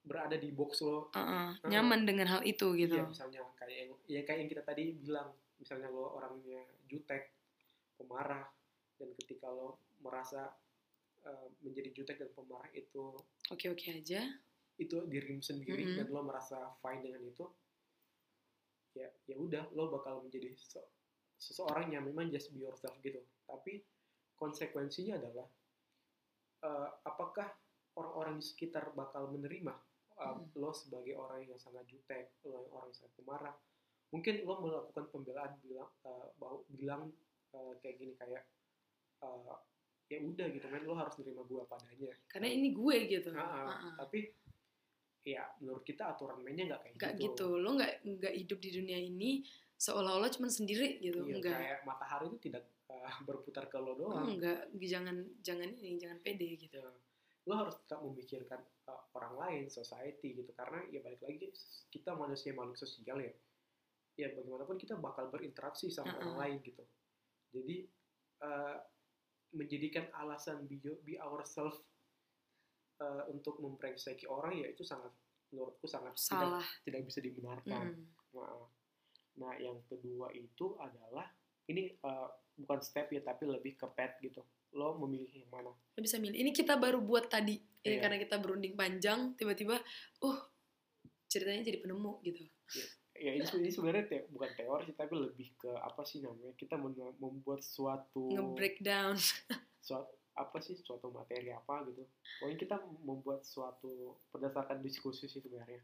berada 0.01 0.39
di 0.39 0.49
box 0.55 0.79
lo. 0.87 1.11
Uh 1.11 1.19
-uh. 1.19 1.47
nyaman 1.67 2.03
uh, 2.03 2.07
dengan 2.07 2.27
hal 2.31 2.41
itu 2.47 2.71
gitu. 2.79 2.95
Iya, 2.95 3.11
misalnya 3.11 3.43
kayak 3.59 3.75
yang 3.75 3.91
ya 4.07 4.21
kayak 4.23 4.39
yang 4.45 4.49
kita 4.49 4.63
tadi 4.63 4.95
bilang. 4.95 5.35
Misalnya 5.61 5.93
lo 5.93 6.17
orangnya 6.17 6.57
jutek 6.89 7.40
pemarah 8.01 8.45
dan 8.97 9.09
ketika 9.21 9.49
lo 9.49 9.81
merasa 10.01 10.49
uh, 11.25 11.47
menjadi 11.61 11.93
jutek 11.93 12.17
dan 12.17 12.31
pemarah 12.33 12.69
itu 12.73 13.13
oke-oke 13.53 13.87
aja 13.93 14.21
itu 14.81 14.97
dirimu 15.05 15.45
sendiri 15.45 15.85
mm 15.85 15.89
-hmm. 15.93 15.97
dan 16.01 16.07
lo 16.09 16.21
merasa 16.25 16.57
fine 16.81 17.05
dengan 17.05 17.21
itu 17.29 17.45
ya 18.97 19.07
ya 19.29 19.35
udah 19.39 19.71
lo 19.77 19.87
bakal 19.93 20.25
menjadi 20.25 20.51
so, 20.57 20.83
seseorang 21.39 21.93
yang 21.93 22.03
memang 22.03 22.27
just 22.29 22.51
be 22.51 22.65
yourself 22.65 22.93
gitu 23.01 23.21
tapi 23.47 23.81
konsekuensinya 24.35 25.21
adalah 25.21 25.47
uh, 26.65 26.89
apakah 27.05 27.49
orang-orang 27.95 28.41
di 28.41 28.45
sekitar 28.45 28.91
bakal 28.97 29.31
menerima 29.31 29.73
uh, 30.19 30.35
hmm. 30.37 30.57
lo 30.59 30.71
sebagai 30.75 31.15
orang 31.15 31.45
yang 31.47 31.59
sangat 31.61 31.87
jutek 31.87 32.35
lo 32.43 32.57
yang 32.57 32.67
orang 32.73 32.87
yang 32.91 32.97
sangat 32.97 33.13
pemarah 33.15 33.55
mungkin 34.11 34.43
lo 34.43 34.55
melakukan 34.59 35.05
pembelaan 35.07 35.53
bilang 35.63 35.91
uh, 36.03 36.27
bahwa 36.35 36.59
bilang 36.67 37.03
uh, 37.55 37.73
kayak 37.79 37.95
gini 37.99 38.13
kayak 38.15 38.43
uh, 39.23 39.59
ya 40.11 40.19
udah 40.19 40.47
gitu 40.51 40.67
kan 40.67 40.81
lo 40.83 40.93
harus 40.99 41.15
nerima 41.23 41.43
gue 41.47 41.63
padanya 41.71 42.11
karena 42.27 42.47
ini 42.51 42.75
gue 42.75 42.97
gitu. 43.07 43.31
Nah, 43.31 43.47
uh 43.47 43.71
-uh. 43.71 43.93
tapi 43.95 44.27
ya 45.23 45.47
menurut 45.63 45.87
kita 45.87 46.11
aturan 46.11 46.43
mainnya 46.43 46.75
nggak 46.75 46.81
kayak 46.83 46.95
gak 46.99 47.13
gitu. 47.15 47.55
gitu. 47.55 47.63
Lo 47.63 47.79
nggak 47.79 47.93
nggak 48.03 48.35
hidup 48.35 48.59
di 48.59 48.69
dunia 48.75 48.99
ini 48.99 49.47
seolah-olah 49.79 50.27
cuma 50.35 50.51
sendiri 50.51 50.99
gitu. 50.99 51.23
Iya, 51.23 51.39
enggak 51.39 51.55
kayak 51.55 51.79
matahari 51.87 52.25
itu 52.27 52.37
tidak 52.51 52.67
uh, 52.91 53.15
berputar 53.23 53.71
ke 53.71 53.77
lo 53.79 53.95
doang. 53.95 54.27
Enggak 54.27 54.67
jangan 54.75 55.15
jangan 55.39 55.69
ini 55.79 55.95
jangan 55.95 56.19
pede 56.19 56.59
gitu. 56.59 56.75
Ya. 56.75 56.91
lo 57.49 57.57
harus 57.57 57.73
tetap 57.73 58.05
memikirkan 58.05 58.61
uh, 58.85 59.01
orang 59.17 59.33
lain 59.47 59.63
society 59.71 60.43
gitu. 60.43 60.51
Karena 60.53 60.83
ya 60.91 61.01
balik 61.01 61.23
lagi 61.23 61.49
kita 61.89 62.13
manusia 62.13 62.51
makhluk 62.51 62.77
sosial 62.77 63.17
ya. 63.17 63.33
Ya 64.19 64.27
bagaimanapun 64.35 64.75
kita 64.75 64.99
bakal 64.99 65.31
berinteraksi 65.31 65.87
sama 65.87 66.13
uh 66.13 66.13
-uh. 66.13 66.19
orang 66.19 66.35
lain 66.37 66.57
gitu 66.67 66.83
jadi 67.51 67.87
uh, 68.43 68.77
menjadikan 69.51 70.07
alasan 70.15 70.63
be, 70.67 70.79
be 71.03 71.19
ourselves 71.19 71.83
uh, 73.03 73.27
untuk 73.27 73.59
memprengseki 73.59 74.27
orang 74.27 74.63
ya 74.63 74.71
itu 74.71 74.87
sangat 74.87 75.11
menurutku 75.51 75.83
sangat 75.83 76.15
Salah. 76.15 76.63
tidak 76.63 76.67
tidak 76.87 77.01
bisa 77.11 77.19
dibenarkan. 77.19 77.85
Mm. 77.91 78.07
Nah, 78.31 78.63
nah 79.35 79.53
yang 79.59 79.83
kedua 79.91 80.31
itu 80.31 80.79
adalah 80.79 81.27
ini 81.67 81.91
uh, 82.07 82.31
bukan 82.55 82.79
step 82.79 83.11
ya 83.11 83.19
tapi 83.19 83.47
lebih 83.47 83.75
ke 83.75 83.87
pet 83.91 84.15
gitu. 84.23 84.39
Lo 84.71 84.95
memilih 84.95 85.43
yang 85.43 85.51
mana? 85.51 85.75
Lo 85.75 85.99
bisa 85.99 86.15
milih. 86.15 86.39
Ini 86.39 86.55
kita 86.55 86.79
baru 86.79 87.03
buat 87.03 87.27
tadi 87.27 87.59
yeah. 87.83 87.99
karena 87.99 88.15
kita 88.15 88.39
berunding 88.39 88.79
panjang 88.79 89.35
tiba-tiba 89.35 89.75
uh 90.23 90.39
ceritanya 91.27 91.67
jadi 91.67 91.83
penemu 91.83 92.23
gitu. 92.23 92.47
Yeah 92.79 93.00
ya 93.21 93.31
ini, 93.37 93.45
ini 93.45 93.69
sebenarnya 93.69 94.03
te 94.09 94.17
bukan 94.33 94.49
teori 94.57 94.89
sih 94.89 94.97
tapi 94.97 95.13
lebih 95.13 95.53
ke 95.61 95.71
apa 95.77 96.01
sih 96.01 96.25
namanya 96.25 96.57
kita 96.57 96.73
membuat 97.21 97.61
suatu 97.61 98.33
nge-breakdown. 98.33 99.15
Suatu 99.87 100.13
apa 100.31 100.57
sih 100.63 100.79
suatu 100.79 101.11
materi 101.11 101.51
apa 101.51 101.83
gitu. 101.91 102.07
Pokoknya 102.39 102.57
kita 102.57 102.77
membuat 103.03 103.43
suatu 103.43 104.15
berdasarkan 104.31 104.79
diskusi 104.79 105.27
sih 105.27 105.43
sebenarnya. 105.43 105.81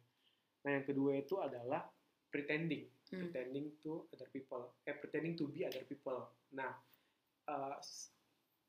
Nah 0.65 0.72
yang 0.82 0.86
kedua 0.88 1.20
itu 1.20 1.38
adalah 1.38 1.86
pretending. 2.32 2.89
Hmm. 3.08 3.24
pretending 3.24 3.72
to 3.79 4.03
other 4.12 4.27
people. 4.32 4.75
Eh 4.84 4.96
pretending 4.96 5.36
to 5.39 5.48
be 5.51 5.67
other 5.67 5.84
people. 5.84 6.32
Nah 6.56 6.75
uh, 7.48 7.75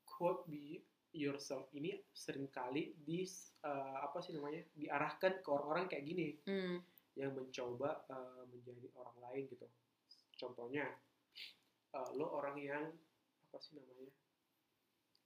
quote 0.03 0.47
be 0.51 0.83
yourself 1.15 1.67
ini 1.73 1.95
sering 2.11 2.51
kali 2.51 2.93
di 2.99 3.23
uh, 3.65 4.03
apa 4.03 4.19
sih 4.19 4.35
namanya 4.35 4.61
diarahkan 4.75 5.41
ke 5.41 5.47
orang-orang 5.47 5.87
kayak 5.87 6.05
gini. 6.05 6.27
Hmm 6.43 6.79
yang 7.19 7.35
mencoba 7.35 8.07
uh, 8.07 8.43
menjadi 8.47 8.87
orang 8.95 9.17
lain 9.27 9.43
gitu 9.51 9.67
contohnya 10.39 10.87
uh, 11.93 12.09
lo 12.15 12.31
orang 12.31 12.55
yang 12.57 12.83
apa 13.49 13.57
sih 13.59 13.75
namanya 13.75 14.07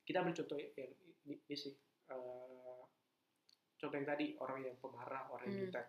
kita 0.04 0.20
ambil 0.20 0.36
contoh 0.36 0.58
yang 0.58 0.92
ini, 1.24 1.36
ini 1.46 1.56
sih 1.56 1.74
uh, 2.12 2.84
contoh 3.78 3.96
yang 3.96 4.10
tadi 4.10 4.34
orang 4.42 4.66
yang 4.66 4.76
pemarah 4.82 5.30
orang 5.30 5.46
yang 5.48 5.58
hmm. 5.60 5.66
jutek 5.70 5.88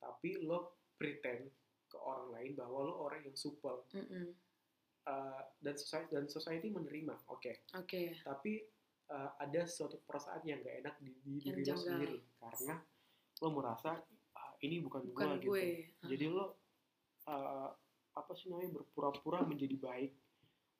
tapi 0.00 0.30
lo 0.44 0.84
pretend 1.00 1.48
ke 1.90 1.96
orang 1.98 2.28
lain 2.36 2.52
bahwa 2.54 2.86
lo 2.86 2.94
orang 3.02 3.24
yang 3.26 3.34
supel 3.34 3.82
mm 3.90 4.04
-mm. 4.06 4.26
uh, 5.10 5.42
dan 5.58 5.74
society 5.74 6.10
dan 6.14 6.26
society 6.30 6.68
menerima 6.70 7.18
oke 7.26 7.42
okay. 7.42 7.54
oke 7.74 7.88
okay. 7.88 8.06
tapi 8.22 8.62
uh, 9.10 9.34
ada 9.42 9.66
suatu 9.66 9.98
perasaan 10.06 10.46
yang 10.46 10.62
gak 10.62 10.86
enak 10.86 10.94
di, 11.02 11.12
di 11.20 11.34
diri 11.42 11.66
lo 11.66 11.76
sendiri 11.76 12.18
karena 12.38 12.74
lo 13.42 13.48
merasa 13.50 13.98
ini 14.60 14.76
bukan, 14.84 15.02
bukan 15.10 15.40
gue, 15.40 15.44
gue. 15.44 15.64
gitu. 15.88 16.04
Jadi 16.10 16.24
lo 16.28 16.44
uh, 17.28 17.70
apa 18.16 18.32
sih 18.36 18.52
namanya 18.52 18.82
berpura-pura 18.82 19.44
menjadi 19.46 19.76
baik 19.80 20.12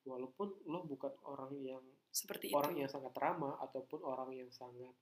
walaupun 0.05 0.49
lo 0.69 0.85
bukan 0.85 1.13
orang 1.29 1.53
yang 1.61 1.85
seperti 2.11 2.51
orang 2.51 2.75
itu. 2.75 2.81
yang 2.85 2.91
sangat 2.91 3.15
ramah 3.17 3.61
ataupun 3.63 4.01
orang 4.03 4.35
yang 4.35 4.51
sangat 4.51 4.93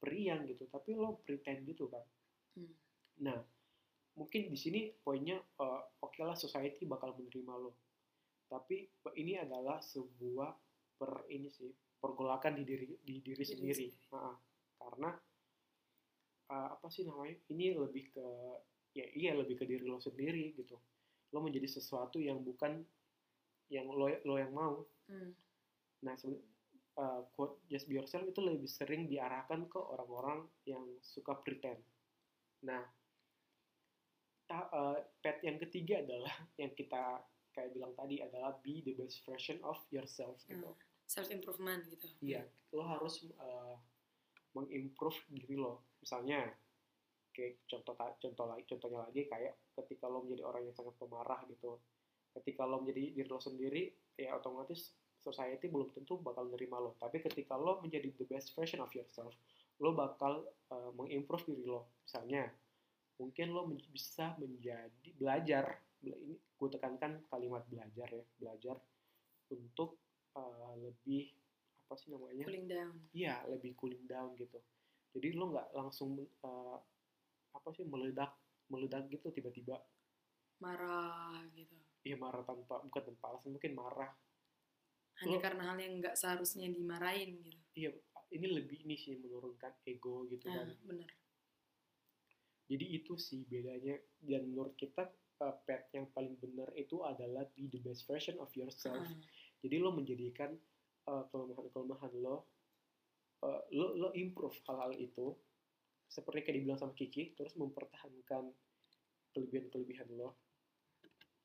periang 0.00 0.48
gitu, 0.48 0.64
tapi 0.72 0.96
lo 0.96 1.20
pretend 1.20 1.68
gitu 1.68 1.90
kan. 1.92 2.04
Hmm. 2.56 2.72
Nah, 3.20 3.38
mungkin 4.16 4.48
di 4.48 4.56
sini 4.56 4.88
poinnya 5.04 5.36
uh, 5.60 5.82
oke 6.00 6.16
okay 6.16 6.24
lah 6.24 6.34
society 6.34 6.88
bakal 6.88 7.12
menerima 7.14 7.54
lo. 7.60 7.76
Tapi 8.48 8.88
ini 9.20 9.36
adalah 9.38 9.78
sebuah 9.84 10.50
per 10.96 11.28
ini 11.30 11.52
sih 11.52 11.70
pergolakan 12.00 12.56
di 12.56 12.64
diri 12.64 12.86
di 13.04 13.20
diri, 13.20 13.36
diri 13.36 13.44
sendiri. 13.44 13.86
sendiri. 13.92 14.16
Nah, 14.16 14.36
karena 14.80 15.10
uh, 16.50 16.68
apa 16.74 16.86
sih 16.90 17.06
namanya 17.06 17.38
ini 17.54 17.78
lebih 17.78 18.10
ke 18.10 18.26
ya 18.90 19.06
iya 19.14 19.32
lebih 19.38 19.54
ke 19.54 19.64
diri 19.64 19.86
lo 19.86 20.02
sendiri 20.02 20.52
gitu. 20.58 20.76
Lo 21.30 21.38
menjadi 21.40 21.70
sesuatu 21.70 22.18
yang 22.18 22.42
bukan 22.42 22.82
yang 23.70 23.86
lo 23.86 24.10
lo 24.26 24.34
yang 24.36 24.52
mau. 24.52 24.82
Hmm. 25.10 25.34
nah 26.00 26.16
uh, 26.96 27.20
quote 27.36 27.60
just 27.68 27.84
be 27.84 27.98
yourself 27.98 28.24
itu 28.24 28.40
lebih 28.40 28.70
sering 28.70 29.04
diarahkan 29.04 29.68
ke 29.68 29.78
orang-orang 29.78 30.48
yang 30.64 30.80
suka 31.02 31.36
pretend. 31.44 31.82
Nah 32.64 32.82
ta, 34.48 34.66
uh, 34.72 34.98
pet 35.22 35.44
yang 35.44 35.60
ketiga 35.60 36.02
adalah 36.02 36.34
yang 36.60 36.72
kita 36.74 37.22
kayak 37.50 37.74
bilang 37.74 37.92
tadi 37.98 38.22
adalah 38.22 38.54
be 38.62 38.82
the 38.86 38.94
best 38.94 39.22
version 39.26 39.58
of 39.66 39.78
yourself 39.90 40.38
gitu. 40.46 40.66
Hmm. 40.66 40.78
self 41.10 41.28
improvement 41.30 41.82
gitu. 41.90 42.06
Iya 42.22 42.46
lo 42.74 42.86
harus 42.86 43.26
uh, 43.38 43.74
mengimprove 44.54 45.18
diri 45.30 45.58
lo 45.58 45.89
misalnya 46.00 46.48
kayak 47.30 47.62
contoh 47.70 47.94
contoh 47.94 48.46
lagi 48.50 48.64
contohnya 48.66 49.00
lagi 49.06 49.22
kayak 49.30 49.54
ketika 49.78 50.10
lo 50.10 50.26
menjadi 50.26 50.42
orang 50.44 50.62
yang 50.66 50.74
sangat 50.74 50.94
pemarah 50.98 51.40
gitu. 51.46 51.78
Ketika 52.30 52.62
lo 52.66 52.82
menjadi 52.82 53.14
diri 53.14 53.28
lo 53.28 53.40
sendiri 53.42 53.82
ya 54.18 54.36
otomatis 54.36 54.94
society 55.20 55.68
belum 55.68 55.92
tentu 55.94 56.18
bakal 56.20 56.48
nerima 56.50 56.80
lo. 56.82 56.98
Tapi 56.98 57.22
ketika 57.22 57.54
lo 57.54 57.78
menjadi 57.80 58.10
the 58.16 58.26
best 58.26 58.52
version 58.56 58.82
of 58.82 58.90
yourself 58.92 59.32
lo 59.80 59.96
bakal 59.96 60.44
uh, 60.74 60.90
mengimprove 60.96 61.46
diri 61.48 61.64
lo. 61.64 62.02
Misalnya 62.04 62.50
mungkin 63.20 63.52
lo 63.52 63.68
men 63.68 63.80
bisa 63.92 64.34
menjadi 64.40 65.08
belajar 65.16 65.76
ini 66.00 66.32
gue 66.32 66.68
tekankan 66.72 67.20
kalimat 67.28 67.60
belajar 67.68 68.08
ya 68.08 68.24
belajar 68.40 68.76
untuk 69.52 70.00
uh, 70.36 70.72
lebih 70.80 71.28
apa 71.88 71.94
sih 71.98 72.08
namanya? 72.14 72.46
Cooling 72.46 72.68
down. 72.70 72.94
Iya 73.12 73.34
lebih 73.50 73.76
cooling 73.76 74.04
down 74.08 74.32
gitu 74.38 74.60
jadi 75.10 75.34
lo 75.34 75.50
nggak 75.50 75.68
langsung 75.74 76.18
uh, 76.46 76.78
apa 77.50 77.68
sih 77.74 77.84
meledak 77.86 78.30
meledak 78.70 79.10
gitu 79.10 79.34
tiba-tiba. 79.34 79.82
Marah 80.62 81.42
gitu. 81.56 81.74
Ya 82.06 82.16
marah 82.16 82.46
tanpa 82.46 82.80
bukan 82.80 83.02
tanpa 83.12 83.24
alasan 83.34 83.58
mungkin 83.58 83.74
marah. 83.74 84.12
Hanya 85.20 85.36
Lo- 85.36 85.44
karena 85.44 85.62
hal 85.74 85.78
yang 85.82 85.94
nggak 85.98 86.16
seharusnya 86.16 86.70
dimarahin 86.70 87.42
gitu. 87.42 87.58
Iya 87.74 87.90
ini 88.30 88.46
lebih 88.46 88.86
ini 88.86 88.94
sih 88.94 89.18
menurunkan 89.18 89.82
ego 89.86 90.26
gitu 90.30 90.46
nah 90.46 90.62
kan. 90.62 90.70
bener. 90.86 91.10
Jadi 92.70 92.86
itu 92.86 93.18
sih 93.18 93.42
bedanya. 93.50 93.98
Dan 94.22 94.54
menurut 94.54 94.78
kita 94.78 95.10
uh, 95.42 95.54
pet 95.66 95.90
yang 95.90 96.06
paling 96.14 96.38
benar 96.38 96.70
itu 96.78 97.02
adalah 97.02 97.42
be 97.58 97.66
the 97.66 97.82
best 97.82 98.06
version 98.06 98.38
of 98.38 98.48
yourself. 98.54 99.02
Ah, 99.02 99.18
jadi 99.58 99.82
lo 99.82 99.90
menjadikan 99.90 100.54
uh, 101.10 101.26
kelemahan-kelemahan 101.34 102.14
lo 102.22 102.46
uh, 103.44 103.62
lo 103.72 103.96
lo 103.96 104.08
improve 104.16 104.56
hal-hal 104.68 104.92
itu 104.96 105.36
seperti 106.10 106.42
kayak 106.42 106.56
dibilang 106.60 106.80
sama 106.80 106.94
Kiki 106.96 107.38
terus 107.38 107.54
mempertahankan 107.54 108.50
kelebihan-kelebihan 109.30 110.10
lo. 110.18 110.34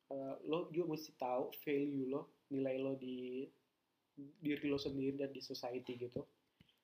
Uh, 0.10 0.38
lo 0.46 0.70
juga 0.70 0.94
mesti 0.94 1.18
tahu 1.18 1.50
value 1.66 2.10
lo 2.10 2.46
nilai 2.54 2.78
lo 2.78 2.94
di 2.98 3.46
diri 4.16 4.70
lo 4.70 4.80
sendiri 4.80 5.18
dan 5.18 5.34
di 5.34 5.42
society 5.44 5.98
gitu 5.98 6.24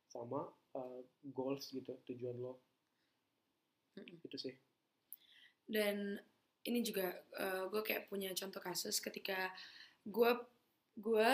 sama 0.10 0.44
uh, 0.77 1.01
goals 1.32 1.70
gitu 1.72 1.96
tujuan 2.06 2.38
lo. 2.38 2.62
Mm-mm. 3.98 4.24
itu 4.24 4.38
sih. 4.39 4.56
Dan 5.68 6.20
ini 6.62 6.80
juga 6.86 7.10
gue 7.74 7.82
kayak 7.82 8.06
punya 8.06 8.30
contoh 8.38 8.62
kasus 8.62 9.01
ketika 9.01 9.50
gue 10.06 10.32
gue 10.94 11.30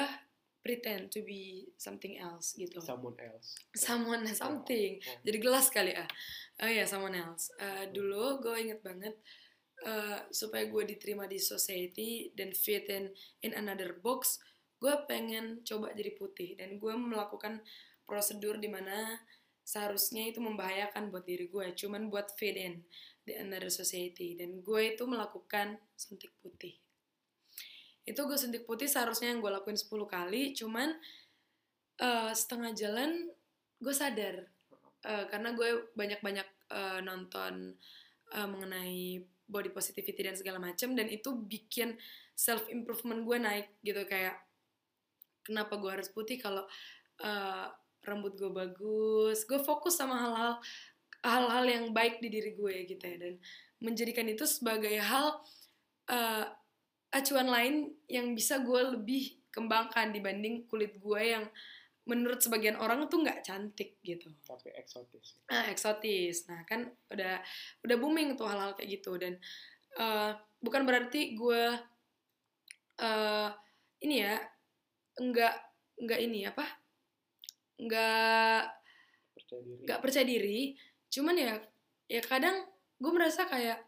pretend 0.68 1.08
to 1.08 1.24
be 1.24 1.72
something 1.80 2.20
else 2.20 2.52
gitu. 2.60 2.84
Someone 2.84 3.16
else. 3.24 3.56
Someone 3.72 4.28
something. 4.36 5.00
Oh, 5.00 5.08
oh. 5.08 5.20
jadi 5.24 5.38
gelas 5.40 5.72
kali 5.72 5.96
ah 5.96 6.10
oh 6.60 6.68
ya 6.68 6.84
someone 6.84 7.16
else. 7.16 7.48
Eh, 7.56 7.88
dulu 7.96 8.44
gue 8.44 8.56
inget 8.60 8.84
banget 8.84 9.16
eh, 9.88 10.20
supaya 10.28 10.68
gue 10.68 10.84
diterima 10.84 11.24
di 11.24 11.40
society 11.40 12.36
dan 12.36 12.52
fit 12.52 12.92
in 12.92 13.08
in 13.48 13.56
another 13.56 13.96
box 13.96 14.44
gue 14.84 14.92
pengen 15.08 15.64
coba 15.64 15.96
jadi 15.96 16.12
putih. 16.20 16.60
Dan 16.60 16.76
gue 16.76 16.92
melakukan 16.92 17.64
prosedur 18.04 18.60
di 18.60 18.68
mana 18.68 19.24
seharusnya 19.64 20.28
itu 20.28 20.44
membahayakan 20.44 21.12
buat 21.12 21.24
diri 21.24 21.48
gue 21.48 21.76
cuman 21.76 22.12
buat 22.12 22.36
fit 22.36 22.60
in 22.60 22.84
di 23.24 23.40
another 23.40 23.72
society. 23.72 24.36
Dan 24.36 24.60
gue 24.60 24.92
itu 24.92 25.08
melakukan 25.08 25.80
suntik 25.96 26.36
putih 26.44 26.76
itu 28.08 28.22
gue 28.24 28.38
suntik 28.40 28.64
putih 28.64 28.88
seharusnya 28.88 29.36
yang 29.36 29.44
gue 29.44 29.52
lakuin 29.52 29.76
10 29.76 29.92
kali 30.08 30.56
cuman 30.56 30.96
eh, 32.00 32.32
setengah 32.32 32.72
jalan 32.72 33.12
gue 33.84 33.94
sadar. 33.94 34.48
Eh, 35.04 35.26
karena 35.30 35.52
gue 35.54 35.92
banyak-banyak 35.94 36.48
eh, 36.72 37.00
nonton 37.04 37.76
eh, 38.32 38.48
mengenai 38.48 39.22
body 39.48 39.72
positivity 39.76 40.24
dan 40.24 40.36
segala 40.36 40.60
macam 40.60 40.96
dan 40.96 41.08
itu 41.08 41.36
bikin 41.36 41.96
self 42.36 42.68
improvement 42.72 43.24
gue 43.24 43.38
naik 43.40 43.68
gitu 43.80 44.04
kayak 44.04 44.36
kenapa 45.44 45.80
gue 45.80 45.92
harus 45.92 46.08
putih 46.12 46.40
kalau 46.40 46.64
eh, 47.20 47.68
rambut 48.08 48.40
gue 48.40 48.52
bagus. 48.52 49.44
Gue 49.44 49.60
fokus 49.60 50.00
sama 50.00 50.16
hal-hal 50.16 50.54
hal-hal 51.28 51.66
yang 51.68 51.86
baik 51.92 52.24
di 52.24 52.32
diri 52.32 52.56
gue 52.56 52.88
gitu 52.88 53.04
ya 53.04 53.18
dan 53.20 53.36
menjadikan 53.84 54.26
itu 54.32 54.48
sebagai 54.48 54.96
hal 54.96 55.44
eh, 56.08 56.46
acuan 57.12 57.48
lain 57.48 57.76
yang 58.12 58.36
bisa 58.36 58.60
gue 58.60 58.82
lebih 58.98 59.38
kembangkan 59.52 60.12
dibanding 60.14 60.68
kulit 60.68 61.00
gue 61.00 61.22
yang 61.24 61.48
menurut 62.08 62.40
sebagian 62.40 62.80
orang 62.80 63.04
tuh 63.12 63.20
nggak 63.20 63.44
cantik 63.44 64.00
gitu. 64.00 64.32
Tapi 64.48 64.72
eksotis. 64.76 65.44
Ah 65.52 65.68
eksotis. 65.68 66.48
Nah 66.48 66.64
kan 66.64 66.88
udah 67.12 67.44
udah 67.84 67.96
booming 68.00 68.40
tuh 68.40 68.48
hal-hal 68.48 68.78
kayak 68.80 69.00
gitu. 69.00 69.20
Dan 69.20 69.36
eh, 70.00 70.32
bukan 70.64 70.88
berarti 70.88 71.36
gue 71.36 71.64
eh 72.98 73.50
ini 74.08 74.16
ya 74.24 74.40
nggak 75.20 75.56
nggak 76.02 76.20
ini 76.22 76.46
apa 76.46 76.66
nggak 77.78 78.64
percaya 79.36 79.62
diri. 79.62 79.82
nggak 79.84 80.00
percaya 80.00 80.26
diri. 80.26 80.62
Cuman 81.12 81.36
ya 81.36 81.54
ya 82.08 82.22
kadang 82.24 82.64
gue 82.98 83.12
merasa 83.12 83.46
kayak 83.46 83.84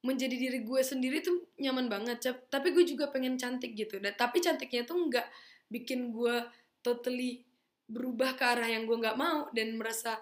menjadi 0.00 0.32
diri 0.32 0.64
gue 0.64 0.80
sendiri 0.80 1.20
tuh 1.20 1.52
nyaman 1.60 1.92
banget 1.92 2.24
tapi 2.48 2.72
gue 2.72 2.84
juga 2.88 3.12
pengen 3.12 3.36
cantik 3.36 3.76
gitu. 3.76 4.00
Dan 4.00 4.16
tapi 4.16 4.40
cantiknya 4.40 4.88
tuh 4.88 4.96
nggak 4.96 5.28
bikin 5.68 6.10
gue 6.10 6.44
totally 6.80 7.44
berubah 7.90 8.38
ke 8.38 8.44
arah 8.46 8.68
yang 8.70 8.88
gue 8.88 8.96
nggak 8.96 9.18
mau 9.18 9.50
dan 9.52 9.76
merasa 9.76 10.16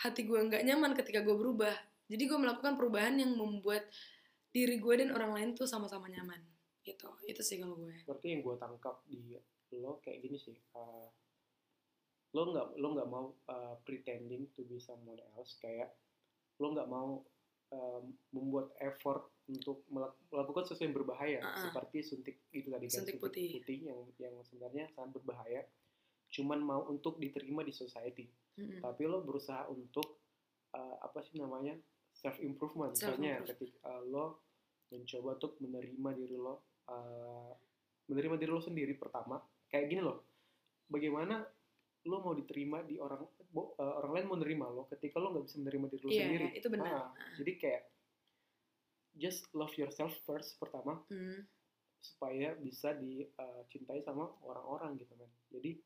hati 0.00 0.24
gue 0.24 0.40
nggak 0.40 0.66
nyaman 0.66 0.96
ketika 0.98 1.22
gue 1.22 1.36
berubah. 1.36 1.72
Jadi 2.10 2.26
gue 2.26 2.38
melakukan 2.40 2.74
perubahan 2.74 3.14
yang 3.22 3.38
membuat 3.38 3.86
diri 4.50 4.82
gue 4.82 4.94
dan 4.98 5.14
orang 5.14 5.30
lain 5.30 5.50
tuh 5.54 5.68
sama-sama 5.70 6.10
nyaman 6.10 6.42
gitu. 6.82 7.06
Itu 7.22 7.46
sih 7.46 7.62
kalau 7.62 7.78
gue. 7.78 8.02
Berarti 8.02 8.34
yang 8.34 8.42
gue 8.42 8.56
tangkap 8.58 8.98
di 9.06 9.38
lo 9.78 10.02
kayak 10.02 10.26
gini 10.26 10.34
sih 10.34 10.58
uh, 10.74 11.06
lo 12.34 12.42
nggak 12.50 12.66
lo 12.82 12.88
nggak 12.90 13.06
mau 13.06 13.30
uh, 13.46 13.78
pretending 13.86 14.50
to 14.58 14.66
be 14.66 14.82
someone 14.82 15.22
else. 15.38 15.54
Kayak 15.62 15.94
lo 16.58 16.74
nggak 16.74 16.90
mau 16.90 17.22
um, 17.70 18.14
membuat 18.34 18.74
effort 18.82 19.30
untuk 19.50 19.82
melak- 19.90 20.18
melakukan 20.30 20.62
sesuatu 20.66 20.86
yang 20.86 20.94
berbahaya. 20.94 21.38
Ah-ah. 21.42 21.70
seperti 21.70 21.98
suntik 22.06 22.36
itu 22.54 22.70
tadi 22.70 22.86
kan 22.86 23.02
Suntik 23.02 23.18
putih. 23.18 23.62
yang 23.66 24.00
yang 24.18 24.34
sebenarnya 24.46 24.90
sangat 24.94 25.18
berbahaya. 25.18 25.66
Cuman 26.30 26.62
mau 26.62 26.86
untuk 26.86 27.18
diterima 27.18 27.66
di 27.66 27.74
society. 27.74 28.26
Mm-mm. 28.60 28.82
tapi 28.82 29.06
lo 29.06 29.22
berusaha 29.22 29.70
untuk 29.70 30.20
uh, 30.74 30.96
apa 31.00 31.22
sih 31.22 31.38
namanya 31.38 31.72
self 32.10 32.36
improvement 32.42 32.92
misalnya 32.92 33.40
ketika 33.46 33.78
uh, 33.86 34.02
lo 34.04 34.42
mencoba 34.90 35.38
untuk 35.38 35.54
menerima 35.62 36.10
diri 36.18 36.36
lo 36.36 36.82
uh, 36.90 37.54
menerima 38.10 38.36
diri 38.36 38.50
lo 38.50 38.60
sendiri 38.62 38.98
pertama. 38.98 39.38
Kayak 39.70 39.86
gini 39.86 40.02
loh. 40.02 40.18
Bagaimana 40.90 41.46
lo 42.02 42.16
mau 42.18 42.32
diterima 42.32 42.80
di 42.80 42.96
orang 42.96 43.20
bo- 43.46 43.76
uh, 43.76 44.00
orang 44.00 44.12
lain 44.16 44.26
mau 44.26 44.38
nerima 44.38 44.66
lo 44.66 44.88
ketika 44.88 45.16
lo 45.16 45.30
nggak 45.30 45.44
bisa 45.44 45.56
menerima 45.58 45.86
diri 45.86 46.00
lo 46.00 46.10
Iya, 46.10 46.20
sendiri 46.22 46.46
itu 46.54 46.68
benar. 46.68 46.88
Ah, 46.88 47.08
jadi 47.34 47.52
kayak 47.54 47.82
just 49.12 49.44
love 49.52 49.74
yourself 49.74 50.14
first 50.22 50.56
pertama 50.56 51.02
Mm. 51.06 51.44
supaya 52.00 52.56
bisa 52.56 52.94
dicintai 52.94 54.00
sama 54.00 54.24
orang-orang 54.40 54.96
gitu 54.96 55.12
kan 55.12 55.28
jadi 55.50 55.76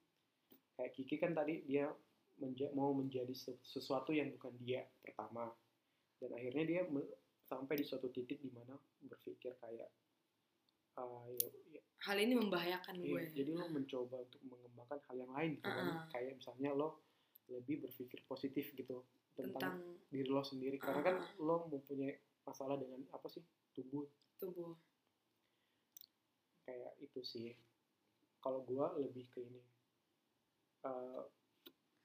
kayak 0.73 0.93
Kiki 0.93 1.17
kan 1.17 1.35
tadi 1.35 1.65
dia 1.65 1.91
menja- 2.37 2.71
mau 2.71 2.93
menjadi 2.93 3.31
se- 3.33 3.59
sesuatu 3.61 4.11
yang 4.11 4.31
bukan 4.31 4.55
dia 4.57 4.87
pertama 5.01 5.51
dan 6.19 6.31
akhirnya 6.33 6.65
dia 6.65 6.83
sampai 7.43 7.75
di 7.75 7.85
suatu 7.85 8.09
titik 8.09 8.39
di 8.39 8.51
mana 8.51 8.75
berpikir 9.01 9.55
kayak 9.57 9.91
ah, 10.99 11.27
ya, 11.31 11.49
ya, 11.75 11.81
hal 12.05 12.17
ini 12.21 12.35
membahayakan 12.37 12.95
iya, 13.01 13.09
gue. 13.09 13.23
jadi 13.33 13.51
lo 13.57 13.67
mencoba 13.73 14.17
untuk 14.23 14.41
mengembangkan 14.45 15.01
hal 15.09 15.17
yang 15.17 15.33
lain 15.33 15.51
gitu 15.59 15.71
kan. 15.71 15.87
Ah. 15.89 16.07
kayak 16.13 16.33
misalnya 16.39 16.71
lo 16.77 17.03
lebih 17.49 17.85
berpikir 17.85 18.25
positif 18.25 18.73
gitu 18.73 19.05
tentang, 19.37 19.53
tentang 19.53 19.77
diri 20.09 20.29
lo 20.31 20.43
sendiri. 20.45 20.77
Karena 20.81 21.03
kan 21.03 21.17
Ah. 21.21 21.29
lo 21.41 21.57
mempunyai 21.69 22.15
masalah 22.45 22.77
dengan 22.77 23.05
apa 23.13 23.27
sih 23.29 23.43
tubuh. 23.73 24.07
Tubuh. 24.37 24.77
Kayak 26.65 26.93
itu 27.01 27.21
sih. 27.25 27.53
Kalau 28.41 28.61
gua 28.65 28.93
lebih 29.01 29.25
ke 29.33 29.41
ini 29.41 29.61
Eh 30.85 31.23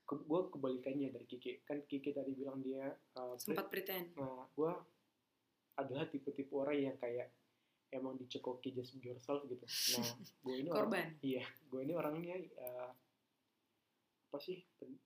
ke, 0.08 0.17
gue 0.25 0.41
kebalikannya 0.49 1.13
dari 1.13 1.28
Kiki. 1.30 1.62
Kan 1.67 1.86
Kiki 1.86 2.10
tadi 2.15 2.34
bilang 2.34 2.63
dia 2.65 2.89
uh, 3.19 3.38
sempat 3.38 3.69
pretend. 3.69 4.15
Nah 4.17 4.47
gua 4.58 4.73
adalah 5.78 6.10
tipe-tipe 6.10 6.49
orang 6.56 6.80
yang 6.80 6.97
kayak 6.97 7.30
emang 7.89 8.17
dicekoki 8.21 8.73
just 8.73 8.97
yourself 9.02 9.41
gitu. 9.49 9.65
Nah 9.97 10.06
gue 10.45 10.56
ini 10.62 10.69
orang 10.69 10.89
korban 10.89 11.08
iya 11.25 11.45
gue 11.69 11.82
ini 11.82 11.93
orangnya 11.97 12.36
uh, 12.62 12.91
apa 14.30 14.38
sih 14.38 14.62
pen- 14.78 15.02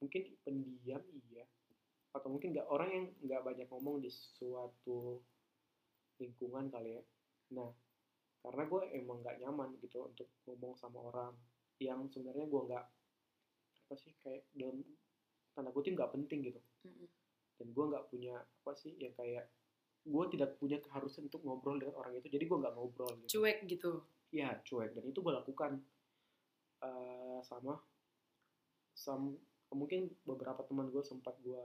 mungkin 0.00 0.22
pendiam 0.44 1.02
iya. 1.28 1.44
Atau 2.14 2.30
mungkin 2.32 2.54
nggak 2.56 2.68
orang 2.70 2.90
yang 2.92 3.06
nggak 3.26 3.42
banyak 3.44 3.66
ngomong 3.68 4.00
di 4.00 4.08
suatu 4.10 5.20
lingkungan 6.20 6.72
kali 6.72 6.96
ya. 6.96 7.02
Nah 7.52 7.70
karena 8.44 8.62
gue 8.68 8.82
emang 8.92 9.24
nggak 9.24 9.40
nyaman 9.40 9.72
gitu 9.80 10.04
untuk 10.04 10.28
ngomong 10.44 10.76
sama 10.76 11.00
orang 11.00 11.32
yang 11.80 12.04
sebenarnya 12.12 12.44
gue 12.44 12.62
nggak 12.70 12.84
apa 13.84 13.94
sih 14.00 14.12
kayak 14.24 14.48
dalam 14.56 14.80
tanda 15.52 15.72
kutip 15.72 15.96
nggak 15.96 16.12
penting 16.12 16.52
gitu. 16.52 16.60
Dan 17.60 17.68
gue 17.72 17.84
nggak 17.84 18.08
punya 18.08 18.40
apa 18.40 18.72
sih 18.76 18.96
yang 18.96 19.12
kayak 19.16 19.48
gue 20.04 20.24
tidak 20.36 20.60
punya 20.60 20.76
keharusan 20.84 21.32
untuk 21.32 21.40
ngobrol 21.48 21.80
dengan 21.80 21.96
orang 21.96 22.20
itu 22.20 22.28
jadi 22.28 22.44
gue 22.44 22.58
nggak 22.60 22.74
ngobrol 22.76 23.12
gitu. 23.24 23.40
Cuek 23.40 23.64
gitu? 23.64 24.04
Ya 24.28 24.52
cuek 24.60 24.92
dan 24.92 25.04
itu 25.08 25.18
gue 25.24 25.32
lakukan. 25.32 25.80
Eh, 26.84 27.40
sama 27.40 27.80
sam 28.94 29.34
mungkin 29.72 30.12
beberapa 30.22 30.62
teman 30.68 30.92
gue 30.92 31.02
sempat 31.02 31.34
gue 31.40 31.58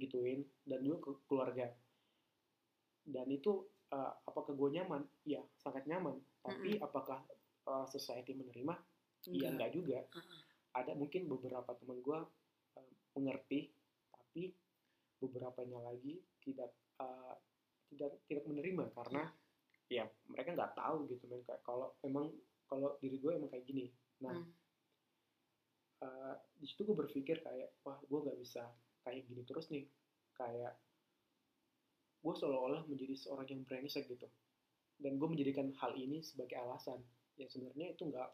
gituin 0.00 0.42
dan 0.64 0.80
juga 0.80 1.04
ke 1.04 1.10
keluarga. 1.28 1.68
Dan 3.04 3.28
itu 3.28 3.68
eh, 3.92 4.12
apakah 4.24 4.56
gue 4.56 4.68
nyaman? 4.80 5.04
Iya 5.28 5.44
sangat 5.60 5.84
nyaman. 5.84 6.16
Tapi 6.40 6.80
apakah 6.80 7.20
eh, 7.68 7.86
society 7.92 8.32
menerima? 8.32 8.74
Iya 9.28 9.52
enggak. 9.52 9.70
juga. 9.72 10.00
Uh-uh. 10.16 10.40
ada 10.74 10.90
mungkin 10.98 11.30
beberapa 11.30 11.70
teman 11.78 12.02
gue 12.02 12.18
mengerti 13.14 13.70
tapi 14.10 14.50
beberapanya 15.22 15.78
lagi 15.86 16.18
tidak 16.42 16.74
eh, 17.00 17.34
tidak 17.94 18.10
tidak 18.26 18.44
menerima 18.50 18.84
karena 18.94 19.22
ya 19.86 20.04
mereka 20.26 20.56
nggak 20.56 20.74
tahu 20.74 21.06
gitu 21.10 21.24
men. 21.30 21.42
Kayak 21.46 21.62
kalau 21.62 21.94
emang 22.02 22.32
kalau 22.66 22.96
diri 22.98 23.20
gue 23.20 23.32
emang 23.34 23.50
kayak 23.50 23.66
gini. 23.68 23.86
Nah 24.24 24.34
Hmm. 24.34 24.50
eh, 26.04 26.34
di 26.58 26.66
situ 26.68 26.84
gue 26.84 26.96
berpikir 26.96 27.40
kayak 27.40 27.80
wah 27.86 27.96
gue 28.02 28.18
nggak 28.18 28.38
bisa 28.40 28.66
kayak 29.06 29.24
gini 29.28 29.42
terus 29.46 29.70
nih. 29.70 29.86
Kayak 30.34 30.74
gue 32.24 32.34
seolah-olah 32.34 32.88
menjadi 32.90 33.14
seorang 33.14 33.46
yang 33.46 33.62
brengsek 33.62 34.10
gitu. 34.10 34.26
Dan 34.98 35.20
gue 35.20 35.28
menjadikan 35.28 35.70
hal 35.78 35.92
ini 35.94 36.24
sebagai 36.24 36.58
alasan. 36.58 36.98
Yang 37.38 37.58
sebenarnya 37.58 37.94
itu 37.94 38.02
nggak 38.08 38.30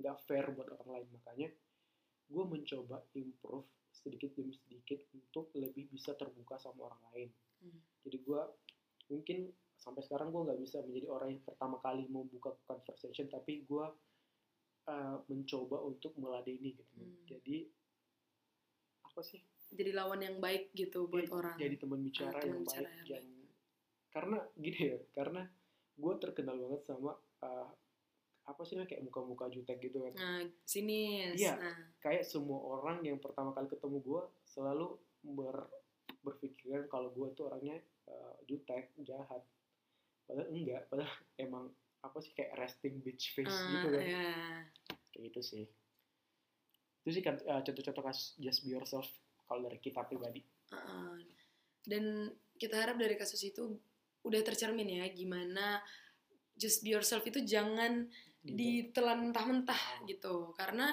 nggak 0.00 0.16
fair 0.28 0.46
buat 0.54 0.68
orang 0.70 0.90
lain. 1.00 1.08
Makanya 1.18 1.48
gue 2.30 2.44
mencoba 2.46 3.02
improve 3.18 3.66
sedikit 3.90 4.30
demi 4.38 4.54
sedikit 4.54 5.02
untuk 5.12 5.50
lebih 5.58 5.90
bisa 5.90 6.14
terbuka 6.14 6.56
sama 6.62 6.88
orang 6.94 7.02
lain 7.10 7.30
Hmm. 7.60 7.80
jadi 8.00 8.18
gue 8.18 8.42
mungkin 9.08 9.38
sampai 9.74 10.00
sekarang 10.00 10.28
gue 10.28 10.42
nggak 10.42 10.60
bisa 10.60 10.80
menjadi 10.80 11.08
orang 11.08 11.28
yang 11.30 11.42
pertama 11.42 11.76
kali 11.78 12.04
membuka 12.06 12.52
conversation 12.62 13.26
tapi 13.26 13.62
gue 13.62 13.86
uh, 14.86 15.16
mencoba 15.26 15.80
untuk 15.80 16.16
meladeni 16.16 16.74
gitu 16.74 16.92
Hmm. 16.94 17.20
jadi 17.24 17.68
apa 19.02 19.20
sih 19.20 19.40
jadi 19.70 19.92
lawan 19.92 20.18
yang 20.18 20.36
baik 20.38 20.70
gitu 20.72 21.06
buat 21.06 21.22
Jadi- 21.22 21.34
orang 21.34 21.56
jadi 21.56 21.76
teman 21.76 22.00
bicara 22.00 22.34
Ah, 22.34 22.42
yang 22.42 22.58
bicara 22.60 22.82
baik 22.82 23.06
yang 23.06 23.08
yang 23.08 23.26
karena 24.10 24.38
gini 24.56 24.80
ya 24.88 24.98
karena 25.12 25.42
gue 25.94 26.14
terkenal 26.18 26.56
banget 26.56 26.82
sama 26.84 27.12
uh, 27.40 27.68
apa 28.42 28.62
sih 28.64 28.74
kayak 28.76 29.00
muka-muka 29.00 29.46
jutek 29.46 29.78
gitu 29.80 30.02
kan 30.02 30.12
nah 30.12 30.40
sinis 30.64 31.38
Iya. 31.38 31.54
nah 31.54 31.76
kayak 32.00 32.24
semua 32.24 32.58
orang 32.58 32.98
yang 33.00 33.18
pertama 33.18 33.50
kali 33.50 33.68
ketemu 33.68 33.98
gue 34.00 34.22
selalu 34.44 34.98
ber, 35.22 35.70
berpikiran 36.20 36.86
kalau 36.88 37.12
gue 37.12 37.28
tuh 37.32 37.48
orangnya 37.48 37.80
uh, 38.08 38.36
jutek 38.46 38.92
jahat. 39.04 39.42
Padahal 40.24 40.48
enggak 40.52 40.82
padahal 40.88 41.10
emang 41.44 41.64
apa 42.00 42.18
sih 42.24 42.32
kayak 42.32 42.56
resting 42.56 43.04
bitch 43.04 43.36
face 43.36 43.52
ah, 43.52 43.68
gitu 43.76 43.88
kan. 43.92 44.02
ya. 44.04 44.32
kayak 45.12 45.22
gitu 45.32 45.40
sih. 45.40 45.64
Itu 47.04 47.08
sih 47.12 47.22
kan 47.24 47.36
uh, 47.44 47.60
contoh-contoh 47.60 48.04
kasus 48.04 48.36
just 48.40 48.64
be 48.64 48.72
yourself 48.72 49.08
kalau 49.44 49.64
dari 49.64 49.80
kita 49.80 50.04
pribadi. 50.04 50.44
Ah, 50.72 51.18
dan 51.84 52.30
kita 52.56 52.76
harap 52.76 52.96
dari 53.00 53.16
kasus 53.16 53.40
itu 53.42 53.76
udah 54.20 54.40
tercermin 54.44 55.00
ya 55.00 55.08
gimana 55.08 55.80
just 56.52 56.84
be 56.84 56.92
yourself 56.92 57.24
itu 57.24 57.40
jangan 57.40 58.04
Gitu. 58.40 58.56
ditelan 58.56 59.28
mentah-mentah 59.28 60.08
gitu. 60.08 60.56
Karena 60.56 60.88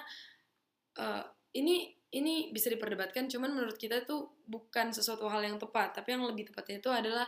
eh, 0.99 1.23
ini 1.55 1.95
ini 2.15 2.55
bisa 2.55 2.71
diperdebatkan 2.71 3.27
cuman 3.27 3.51
menurut 3.51 3.75
kita 3.75 4.07
tuh 4.07 4.31
bukan 4.47 4.95
sesuatu 4.95 5.27
hal 5.27 5.43
yang 5.43 5.59
tepat 5.59 5.91
tapi 5.97 6.15
yang 6.15 6.23
lebih 6.23 6.47
tepatnya 6.51 6.79
itu 6.79 6.91
adalah 6.91 7.27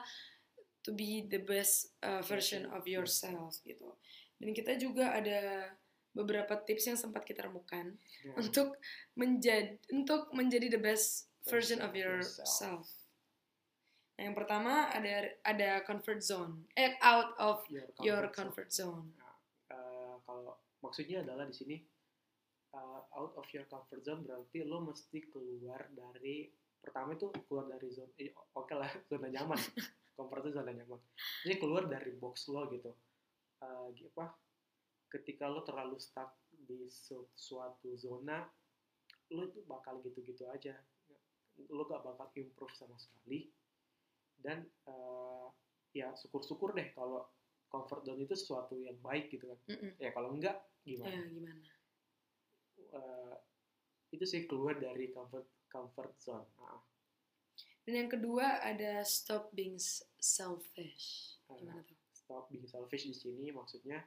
to 0.80 0.96
be 0.96 1.28
the 1.28 1.42
best 1.44 1.92
uh, 2.04 2.24
version 2.24 2.64
of 2.72 2.88
yourself 2.88 3.60
gitu 3.68 3.92
dan 4.40 4.50
kita 4.56 4.80
juga 4.80 5.12
ada 5.12 5.68
beberapa 6.16 6.58
tips 6.58 6.90
yang 6.90 6.98
sempat 6.98 7.24
kita 7.28 7.46
remukan 7.46 7.96
Ya. 8.26 8.36
untuk 8.36 8.76
menjadi 9.16 9.80
untuk 9.96 10.32
menjadi 10.36 10.68
the 10.76 10.82
best 10.82 11.32
version 11.48 11.80
of 11.80 11.96
yourself. 11.96 12.84
Nah, 14.20 14.28
yang 14.28 14.36
pertama 14.36 14.92
ada 14.92 15.32
ada 15.48 15.80
comfort 15.88 16.20
zone, 16.20 16.68
eh 16.76 17.00
out 17.00 17.32
of 17.40 17.64
your 18.04 18.28
comfort 18.36 18.76
zone. 18.76 19.16
Uh, 19.72 20.20
kalau 20.28 20.60
maksudnya 20.84 21.24
adalah 21.24 21.48
di 21.48 21.56
sini 21.56 21.76
uh, 22.74 23.02
out 23.18 23.34
of 23.38 23.48
your 23.54 23.66
comfort 23.66 24.02
zone 24.06 24.22
berarti 24.26 24.62
lo 24.66 24.84
mesti 24.84 25.26
keluar 25.30 25.90
dari 25.94 26.50
pertama 26.80 27.14
itu 27.14 27.28
keluar 27.50 27.68
dari 27.68 27.88
zona 27.92 28.12
eh, 28.16 28.32
oke 28.34 28.74
lah 28.76 28.90
zona 29.12 29.28
nyaman. 29.30 29.60
Comfort 30.18 30.52
zone 30.52 30.56
zona 30.64 30.72
nyaman. 30.76 31.00
Jadi 31.48 31.56
keluar 31.58 31.88
dari 31.88 32.12
box 32.16 32.52
lo 32.52 32.68
gitu. 32.72 32.92
Uh, 33.60 33.92
apa 33.92 34.40
ketika 35.12 35.52
lo 35.52 35.66
terlalu 35.68 36.00
stuck 36.00 36.40
di 36.48 36.88
su- 36.88 37.34
suatu 37.36 37.96
zona 38.00 38.48
lo 39.34 39.42
itu 39.46 39.64
bakal 39.68 40.00
gitu-gitu 40.04 40.48
aja. 40.50 40.76
Lo 41.72 41.84
gak 41.88 42.04
bakal 42.04 42.32
improve 42.40 42.72
sama 42.76 42.96
sekali. 42.96 43.52
Dan 44.40 44.64
uh, 44.88 45.52
ya 45.92 46.16
syukur-syukur 46.16 46.72
deh 46.72 46.96
kalau 46.96 47.28
comfort 47.68 48.08
zone 48.08 48.24
itu 48.24 48.34
sesuatu 48.34 48.80
yang 48.80 48.98
baik 49.04 49.30
gitu 49.30 49.52
kan. 49.52 49.60
Mm-mm. 49.68 49.92
ya 50.00 50.10
kalau 50.16 50.34
enggak 50.34 50.58
Ya, 50.90 51.22
gimana 51.28 51.62
Eh, 52.90 53.36
itu 54.10 54.24
sih 54.24 54.44
keluar 54.44 54.76
dari 54.76 55.10
comfort 55.10 55.46
comfort 55.68 56.14
zone 56.18 56.48
Ah, 56.58 56.82
Dan 57.86 57.94
yang 57.96 58.10
kedua 58.10 58.60
ada 58.60 59.02
stop 59.02 59.50
being 59.52 59.76
s- 59.76 60.02
selfish. 60.16 61.38
Ah. 61.46 61.56
Gimana 61.56 61.82
tuh? 61.84 61.98
stop 62.10 62.46
being 62.48 62.66
selfish 62.66 63.04
di 63.04 63.16
sini 63.16 63.50
maksudnya 63.50 64.06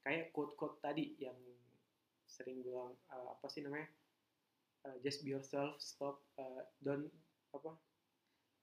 kayak 0.00 0.32
quote 0.32 0.56
quote 0.56 0.80
tadi 0.80 1.12
yang 1.18 1.36
sering 2.24 2.60
bilang 2.60 2.96
eh, 3.08 3.28
apa 3.28 3.46
sih 3.46 3.60
namanya 3.60 3.88
Eh, 4.82 4.98
just 4.98 5.22
be 5.22 5.30
yourself 5.30 5.78
stop 5.78 6.18
eh, 6.34 6.62
don't 6.80 7.06
apa 7.52 7.70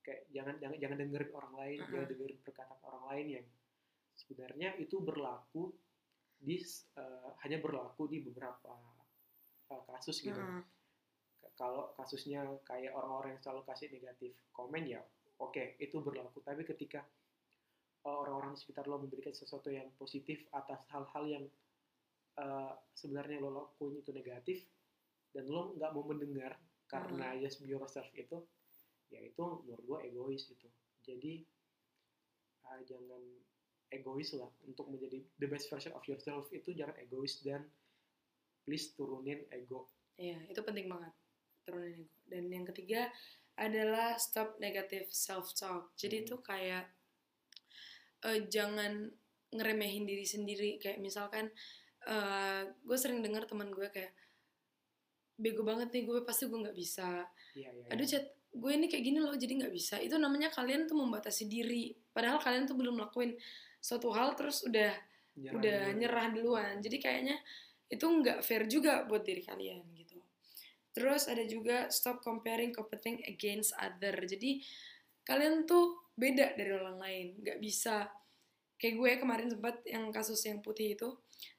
kayak 0.01 0.27
jangan 0.29 0.59
jangan 0.59 0.75
jangan 0.75 0.97
dengerin 0.99 1.31
orang 1.31 1.53
lain 1.55 1.77
Uh-uh. 1.79 1.91
jangan 1.95 2.07
dengerin 2.11 2.39
perkataan 2.41 2.81
orang 2.83 3.03
lain 3.07 3.25
yang 3.39 3.45
sebenarnya 4.17 4.69
itu 4.77 4.99
berlaku 4.99 5.71
di 6.35 6.59
eh, 6.97 7.29
hanya 7.39 7.57
berlaku 7.59 8.09
di 8.09 8.19
beberapa 8.19 8.73
eh, 9.69 9.83
kasus 9.89 10.19
gitu. 10.21 10.37
K- 10.37 11.53
kalau 11.59 11.91
kasusnya 11.95 12.47
kayak 12.63 12.95
orang-orang 12.95 13.35
yang 13.35 13.43
selalu 13.43 13.61
kasih 13.67 13.87
negatif 13.91 14.31
komen 14.55 14.87
ya 14.87 15.03
oke 15.39 15.79
itu 15.79 15.99
berlaku. 16.03 16.43
Tapi 16.43 16.63
ketika 16.67 17.03
uh, 18.03 18.17
orang-orang 18.23 18.55
di 18.55 18.59
sekitar 18.59 18.87
lo 18.87 18.99
memberikan 18.99 19.35
sesuatu 19.35 19.71
yang 19.71 19.91
positif 19.95 20.47
atas 20.55 20.83
hal-hal 20.91 21.23
yang 21.27 21.45
uh, 22.39 22.75
sebenarnya 22.95 23.43
lo 23.43 23.51
lakuin 23.51 23.99
itu 23.99 24.11
negatif 24.15 24.63
dan 25.35 25.47
lo 25.47 25.75
nggak 25.75 25.91
mau 25.95 26.03
mendengar 26.07 26.55
karena 26.89 27.37
just 27.37 27.61
be 27.61 27.69
yourself 27.69 28.07
itu 28.17 28.41
ya 29.09 29.21
itu 29.21 29.43
menurut 29.65 29.83
gue 29.85 29.99
egois 30.09 30.41
gitu. 30.47 30.67
Jadi 31.03 31.43
uh, 32.67 32.81
jangan 32.85 33.23
egois 33.89 34.29
lah 34.37 34.49
untuk 34.69 34.85
menjadi 34.87 35.25
the 35.41 35.47
best 35.49 35.65
version 35.67 35.93
of 35.97 36.05
yourself 36.05 36.45
itu 36.53 36.71
jangan 36.77 36.93
egois 37.01 37.41
dan 37.41 37.65
please 38.63 38.93
turunin 38.93 39.43
ego 39.49 39.87
Iya, 40.19 40.35
itu 40.51 40.59
penting 40.59 40.91
banget. 40.91 41.15
Turunin 41.63 41.95
ego. 42.03 42.11
Dan 42.27 42.51
yang 42.51 42.67
ketiga 42.67 43.07
adalah 43.55 44.19
stop 44.19 44.59
negative 44.59 45.07
self 45.11 45.55
talk. 45.55 45.95
Jadi 45.95 46.21
Hmm. 46.21 46.25
itu 46.27 46.35
kayak 46.43 46.85
eh, 48.27 48.39
jangan 48.51 49.07
ngeremehin 49.49 50.03
diri 50.03 50.27
sendiri. 50.27 50.75
Kayak 50.75 50.99
misalkan 50.99 51.47
eh 52.03 52.63
gue 52.83 52.97
sering 52.99 53.19
dengar 53.19 53.43
teman 53.47 53.71
gue 53.71 53.87
kayak 53.91 54.11
bego 55.39 55.63
banget 55.63 55.87
nih 55.95 56.03
gue 56.03 56.19
pasti 56.27 56.51
gue 56.51 56.59
nggak 56.59 56.75
bisa. 56.75 57.23
Iya, 57.55 57.69
iya, 57.71 57.87
Aduh 57.95 58.03
iya. 58.03 58.11
chat 58.19 58.25
gue 58.49 58.71
ini 58.75 58.91
kayak 58.91 59.03
gini 59.07 59.19
loh 59.23 59.35
jadi 59.39 59.53
nggak 59.55 59.73
bisa. 59.75 59.95
Itu 60.03 60.19
namanya 60.19 60.51
kalian 60.51 60.83
tuh 60.83 60.99
membatasi 60.99 61.47
diri. 61.47 61.95
Padahal 62.11 62.43
kalian 62.43 62.67
tuh 62.67 62.75
belum 62.75 62.99
lakuin 62.99 63.35
suatu 63.79 64.11
hal 64.11 64.35
terus 64.35 64.67
udah 64.67 64.91
Nyerah 65.39 65.55
udah 65.55 65.81
nyerah 65.95 66.25
duluan. 66.35 66.73
Jadi 66.83 66.97
kayaknya 66.99 67.39
itu 67.89 68.05
nggak 68.05 68.45
fair 68.45 68.69
juga 68.69 69.03
buat 69.09 69.25
diri 69.25 69.41
kalian 69.41 69.81
gitu. 69.97 70.17
Terus 70.93 71.25
ada 71.25 71.41
juga 71.45 71.89
stop 71.89 72.21
comparing 72.21 72.73
competing 72.73 73.21
against 73.25 73.73
other. 73.77 74.13
Jadi 74.25 74.61
kalian 75.25 75.65
tuh 75.65 76.13
beda 76.13 76.53
dari 76.57 76.71
orang 76.73 76.97
lain, 77.01 77.27
nggak 77.41 77.57
bisa 77.61 78.09
kayak 78.79 78.95
gue 78.95 79.11
kemarin 79.19 79.47
sempat 79.51 79.83
yang 79.85 80.07
kasus 80.09 80.39
yang 80.47 80.63
putih 80.63 80.95
itu, 80.95 81.09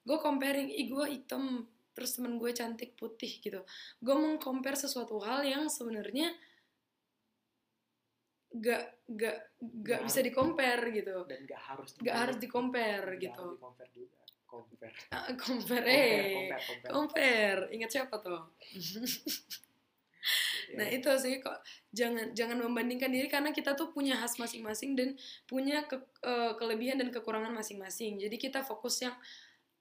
gue 0.08 0.18
comparing, 0.18 0.72
ih 0.72 0.88
gue 0.88 1.06
hitam, 1.20 1.68
terus 1.92 2.16
temen 2.16 2.40
gue 2.40 2.50
cantik 2.56 2.96
putih 2.96 3.40
gitu. 3.44 3.60
Gue 4.00 4.16
mengcompare 4.16 4.76
sesuatu 4.76 5.20
hal 5.20 5.44
yang 5.44 5.68
sebenarnya 5.68 6.32
gak 8.50 9.06
gak 9.06 9.36
gak 9.62 10.00
Nggak 10.02 10.10
bisa 10.10 10.20
compare 10.34 10.84
gitu 10.90 11.14
dan 11.30 11.38
nggak 11.46 11.62
harus 11.70 11.90
gak 12.02 12.16
harus 12.18 12.36
di 12.42 12.48
compare 12.50 13.14
nggak 13.14 13.22
gitu 13.22 13.44
harus 13.46 13.54
di 13.54 13.62
compare 13.62 13.90
juga 13.94 14.19
compare 14.50 14.94
Ah, 15.14 15.30
compare 15.38 15.86
compare 15.86 15.86
eh 15.86 16.34
compare, 16.34 16.62
compare. 16.66 16.90
compare 16.90 17.60
ingat 17.70 17.90
siapa 17.90 18.18
tuh? 18.18 18.42
Ya. 20.70 20.76
nah 20.78 20.86
itu 20.86 21.08
sih 21.18 21.40
kok 21.40 21.58
jangan 21.90 22.30
jangan 22.36 22.60
membandingkan 22.62 23.10
diri 23.10 23.26
karena 23.26 23.50
kita 23.50 23.74
tuh 23.74 23.90
punya 23.90 24.14
khas 24.14 24.38
masing-masing 24.38 24.94
dan 24.94 25.08
punya 25.48 25.82
ke- 25.88 25.98
eh, 26.22 26.52
kelebihan 26.60 27.00
dan 27.00 27.10
kekurangan 27.10 27.50
masing-masing. 27.50 28.20
Jadi 28.20 28.36
kita 28.38 28.62
fokus 28.62 29.00
yang 29.02 29.16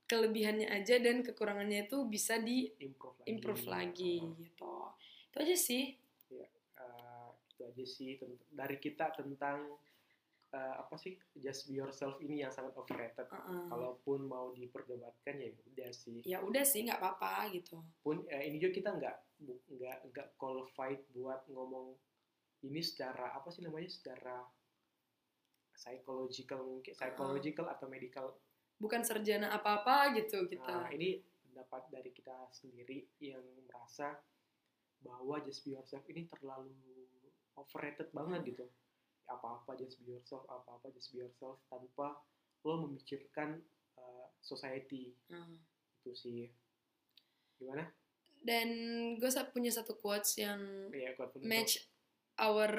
kelebihannya 0.10 0.66
aja 0.66 0.98
dan 0.98 1.22
kekurangannya 1.22 1.86
itu 1.86 2.02
bisa 2.10 2.42
di 2.42 2.72
improve 2.82 3.14
lagi. 3.22 3.30
improve 3.30 3.66
lagi 3.70 4.16
Oh, 4.24 4.34
gitu. 4.34 4.74
Itu 5.30 5.38
aja 5.38 5.56
sih. 5.60 5.84
Eh, 6.34 7.28
itu 7.54 7.62
aja 7.62 7.84
sih 7.86 8.12
dari 8.50 8.78
kita 8.82 9.14
tentang 9.14 9.78
eh, 10.50 10.76
apa 10.82 10.96
sih 10.98 11.14
just 11.38 11.70
be 11.70 11.78
yourself 11.78 12.18
ini 12.22 12.42
yang 12.42 12.50
sangat 12.50 12.74
overrated. 12.74 13.30
Heeh. 13.30 13.64
kalaupun 13.70 14.26
mau 14.26 14.50
diperdebatkan 14.54 15.36
ya 15.38 15.50
udah 15.70 15.90
sih. 15.94 16.18
Ya 16.26 16.40
udah 16.42 16.66
sih 16.66 16.86
nggak 16.86 16.98
apa-apa 16.98 17.54
gitu. 17.54 17.82
Pun 18.02 18.26
eh, 18.30 18.50
ini 18.50 18.58
juga 18.58 18.74
kita 18.74 18.90
nggak 18.98 19.18
nggak 19.80 19.98
nggak 20.12 20.28
qualified 20.36 21.00
buat 21.16 21.46
ngomong 21.48 21.96
ini 22.66 22.82
secara 22.84 23.32
apa 23.32 23.48
sih 23.54 23.64
namanya 23.64 23.88
secara 23.88 24.44
psychological 25.80 26.60
mungkin 26.66 26.92
psychological 26.98 27.66
atau 27.72 27.88
medical. 27.88 28.36
Bukan 28.80 29.04
sarjana 29.04 29.52
apa-apa 29.56 30.16
gitu 30.16 30.48
kita. 30.48 30.88
Nah, 30.88 30.92
ini 30.92 31.20
pendapat 31.44 31.88
dari 31.92 32.12
kita 32.12 32.36
sendiri 32.52 33.08
yang 33.20 33.44
merasa 33.68 34.16
bahwa 35.00 35.40
just 35.44 35.64
be 35.64 35.76
yourself 35.76 36.04
ini 36.12 36.28
terlalu 36.28 36.76
overrated 37.56 38.12
banget 38.12 38.56
gitu. 38.56 38.66
Apa-apa 39.30 39.78
just 39.78 40.02
be 40.02 40.18
yourself, 40.18 40.44
apa-apa 40.50 40.90
just 40.92 41.14
be 41.14 41.22
yourself 41.22 41.62
tanpa 41.70 42.18
lo 42.66 42.84
memikirkan 42.84 43.62
uh, 43.96 44.28
society 44.42 45.14
Hmm. 45.30 45.62
itu 46.02 46.12
sih. 46.14 46.50
Gimana? 47.60 47.86
dan 48.40 48.72
gue 49.20 49.28
punya 49.52 49.68
satu 49.68 50.00
quotes 50.00 50.40
yang 50.40 50.88
Ya, 50.96 51.12
kuat 51.20 51.36
pun 51.36 51.44
match 51.44 51.84
our 52.40 52.72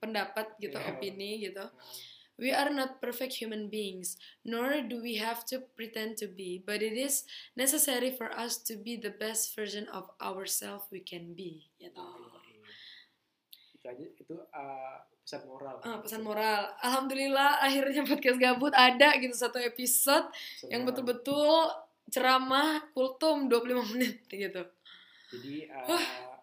pendapat 0.00 0.56
gitu 0.56 0.80
Iya. 0.80 0.96
opini 0.96 1.30
gitu 1.44 1.60
Nah, 1.60 2.12
We 2.34 2.50
are 2.50 2.72
not 2.74 2.98
perfect 2.98 3.38
human 3.38 3.70
beings, 3.70 4.18
nor 4.42 4.82
do 4.82 4.98
we 4.98 5.22
have 5.22 5.46
to 5.54 5.62
pretend 5.78 6.18
to 6.18 6.26
be, 6.26 6.58
but 6.58 6.82
it 6.82 6.98
is 6.98 7.22
necessary 7.54 8.10
for 8.10 8.26
us 8.34 8.58
to 8.66 8.74
be 8.74 8.98
the 8.98 9.14
best 9.14 9.54
version 9.54 9.86
of 9.94 10.10
ourselves 10.18 10.82
we 10.90 10.98
can 10.98 11.38
be. 11.38 11.70
Gitu. 11.78 11.94
itu 13.78 13.84
aja 13.86 14.04
itu 14.18 14.34
uh, 14.34 14.98
pesan 15.24 15.42
moral. 15.48 15.76
Ah, 15.80 15.98
pesan 15.98 16.20
moral. 16.20 16.68
Alhamdulillah 16.78 17.58
akhirnya 17.58 18.04
podcast 18.10 18.36
gabut 18.36 18.70
ada 18.70 19.16
gitu 19.16 19.32
satu 19.32 19.56
episode 19.56 20.28
Pesan 20.28 20.68
yang 20.68 20.82
betul-betul 20.84 21.72
ceramah 22.06 22.84
kultum 22.92 23.48
25 23.48 23.80
menit 23.96 24.20
gitu. 24.28 24.62
Jadi 25.32 25.66
uh, 25.66 26.36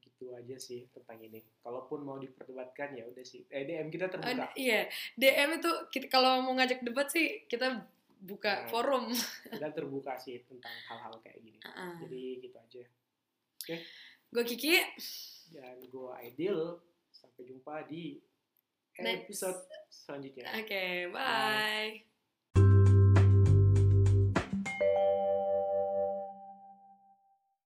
gitu 0.00 0.30
aja 0.30 0.56
sih 0.56 0.86
tentang 0.88 1.18
ini. 1.18 1.42
Kalaupun 1.60 2.00
mau 2.00 2.16
diperdebatkan 2.16 2.94
ya 2.94 3.04
udah 3.04 3.24
sih. 3.26 3.42
Eh, 3.50 3.66
DM 3.66 3.90
kita 3.90 4.06
terbuka. 4.06 4.46
Ad- 4.46 4.54
iya, 4.54 4.86
DM 5.12 5.58
itu 5.58 5.70
kita, 5.90 6.06
kalau 6.08 6.40
mau 6.40 6.54
ngajak 6.54 6.80
debat 6.80 7.10
sih 7.10 7.44
kita 7.44 7.82
buka 8.20 8.64
Nah. 8.64 8.68
forum. 8.68 9.04
Kita 9.44 9.74
terbuka 9.74 10.14
sih 10.16 10.38
tentang 10.46 10.72
hal-hal 10.86 11.18
kayak 11.20 11.40
gini. 11.40 11.58
Ah. 11.70 11.96
Jadi 11.98 12.22
gitu 12.40 12.56
aja. 12.56 12.82
Gue 14.30 14.44
Kiki, 14.46 14.78
Dan 15.50 15.82
gue 15.82 16.10
Aidil. 16.14 16.58
Sampai 17.20 17.44
jumpa 17.44 17.84
di 17.84 18.16
episode 18.96 19.60
selanjutnya. 19.92 20.48
Oke, 20.56 20.64
okay, 20.64 20.94
bye. 21.12 21.20
bye. 21.20 22.08